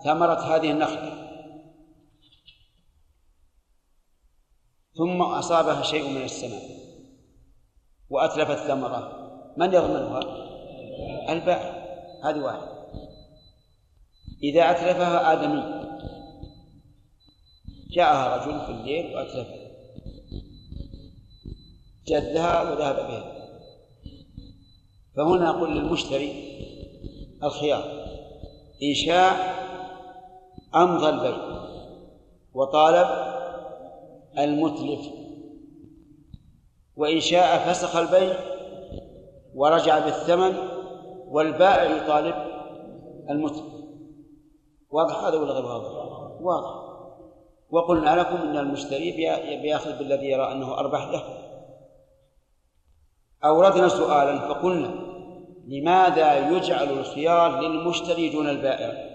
[0.03, 1.23] ثمرة هذه النخلة
[4.97, 6.61] ثم أصابها شيء من السماء
[8.09, 9.23] وأتلف الثمرة
[9.57, 10.19] من يضمنها؟
[11.29, 11.83] البائع
[12.23, 12.73] هذه واحدة.
[14.43, 15.83] إذا أتلفها آدمي.
[17.93, 19.63] جاءها رجل في الليل وأتلفها
[22.07, 23.33] جدها وذهب بها.
[25.15, 26.53] فهنا أقول للمشتري
[27.43, 27.83] الخيار.
[28.83, 29.33] إن شاء
[30.75, 31.37] أمضى البيع
[32.53, 33.07] وطالب
[34.37, 35.07] المتلف.
[36.95, 38.35] وإن شاء فسخ البيع
[39.55, 40.55] ورجع بالثمن
[41.27, 42.35] والبائع يطالب
[43.29, 43.73] المتلف.
[44.89, 45.89] واضح هذا ولا غير واضح؟
[46.41, 46.82] واضح.
[47.73, 49.11] وقلنا لكم إن المشتري
[49.61, 51.23] بيأخذ بالذي يرى أنه أربح له.
[53.43, 54.87] أوردنا سؤالا فقلنا
[55.67, 59.13] لماذا يجعل الخيار للمشتري دون البائع؟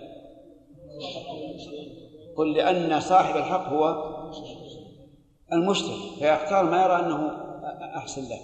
[2.37, 4.15] قل لأن صاحب الحق هو
[5.53, 7.31] المشتري فيختار ما يرى أنه
[7.97, 8.41] أحسن له.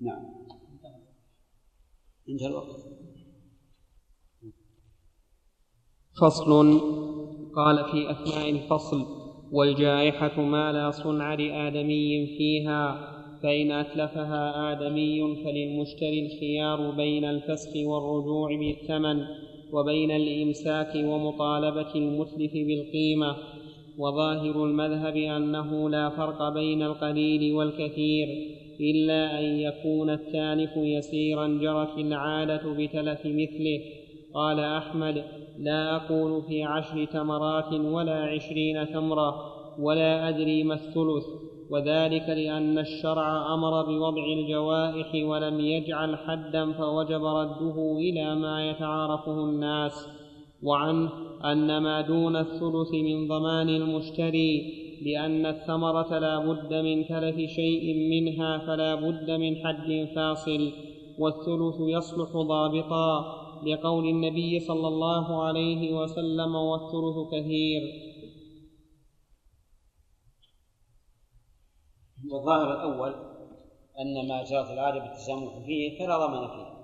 [0.00, 0.46] نعم.
[2.28, 2.76] انتهى الوقت.
[6.20, 6.52] فصل
[7.56, 9.06] قال في أثناء الفصل
[9.52, 13.12] والجائحة ما لا صنع لآدمي فيها
[13.42, 19.22] فإن أتلفها آدمي فللمشتري الخيار بين الفسخ والرجوع بالثمن
[19.72, 23.36] وبين الإمساك ومطالبة المتلف بالقيمة.
[23.98, 28.28] وظاهر المذهب أنه لا فرق بين القليل والكثير
[28.80, 33.80] إلا أن يكون التالف يسيرا جرت العادة بتلف مثله.
[34.34, 35.24] قال أحمد
[35.58, 39.34] لا أقول في عشر تمرات ولا عشرين تمرة
[39.78, 41.24] ولا أدري ما الثلث
[41.70, 50.08] وذلك لأن الشرع أمر بوضع الجوائح ولم يجعل حدا فوجب رده إلى ما يتعارفه الناس.
[50.62, 51.10] وعنه
[51.44, 54.72] أن ما دون الثلث من ضمان المشتري
[55.06, 60.72] لأن الثمرة لا بد من تلف شيء منها فلا بد من حد فاصل
[61.18, 63.45] والثلث يصلح ضابطا.
[63.64, 67.82] لقول النبي صلى الله عليه وسلم والثلث كثير.
[72.30, 73.14] والظاهر الأول
[74.00, 76.76] أن ما جرت العادة بالتسامح فيه فلا ضمان فيه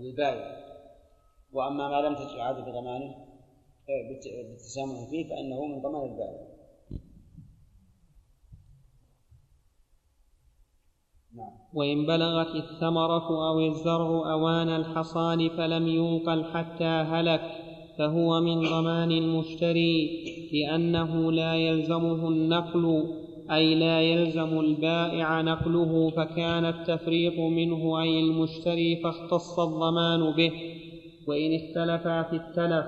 [0.00, 0.64] للبائع
[1.52, 3.14] وأما ما لم تجر العادة بضمانه
[4.08, 6.53] بالتسامح فيه فإنه من ضمان البائع
[11.74, 17.40] وإن بلغت الثمرة أو الزرع أوان الحصاد فلم ينقل حتى هلك
[17.98, 23.04] فهو من ضمان المشتري لأنه لا يلزمه النقل
[23.50, 30.52] أي لا يلزم البائع نقله فكان التفريط منه أي المشتري فاختص الضمان به
[31.26, 32.86] وإن اختلفا في التلف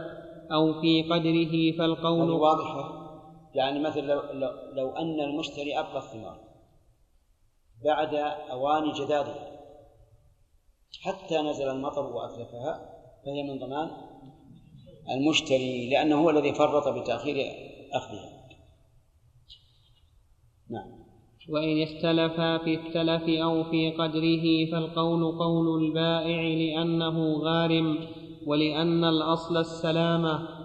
[0.52, 3.06] أو في قدره فالقول واضحة
[3.54, 6.45] يعني مثلا لو, لو, لو أن المشتري أبقى الثمار
[7.84, 8.14] بعد
[8.50, 9.56] أوان جدادها
[11.02, 13.90] حتى نزل المطر وأتلفها فهي من ضمان
[15.10, 17.36] المشتري لأنه هو الذي فرط بتأخير
[17.92, 18.36] أخذها.
[20.70, 21.06] نعم.
[21.48, 28.08] وإن اختلفا في التلف أو في قدره فالقول قول البائع لأنه غارم
[28.46, 30.55] ولأن الأصل السلامة.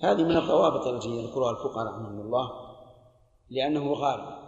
[0.00, 2.50] هذه من الضوابط التي يذكرها الفقهاء رحمهم الله
[3.50, 4.39] لأنه غارم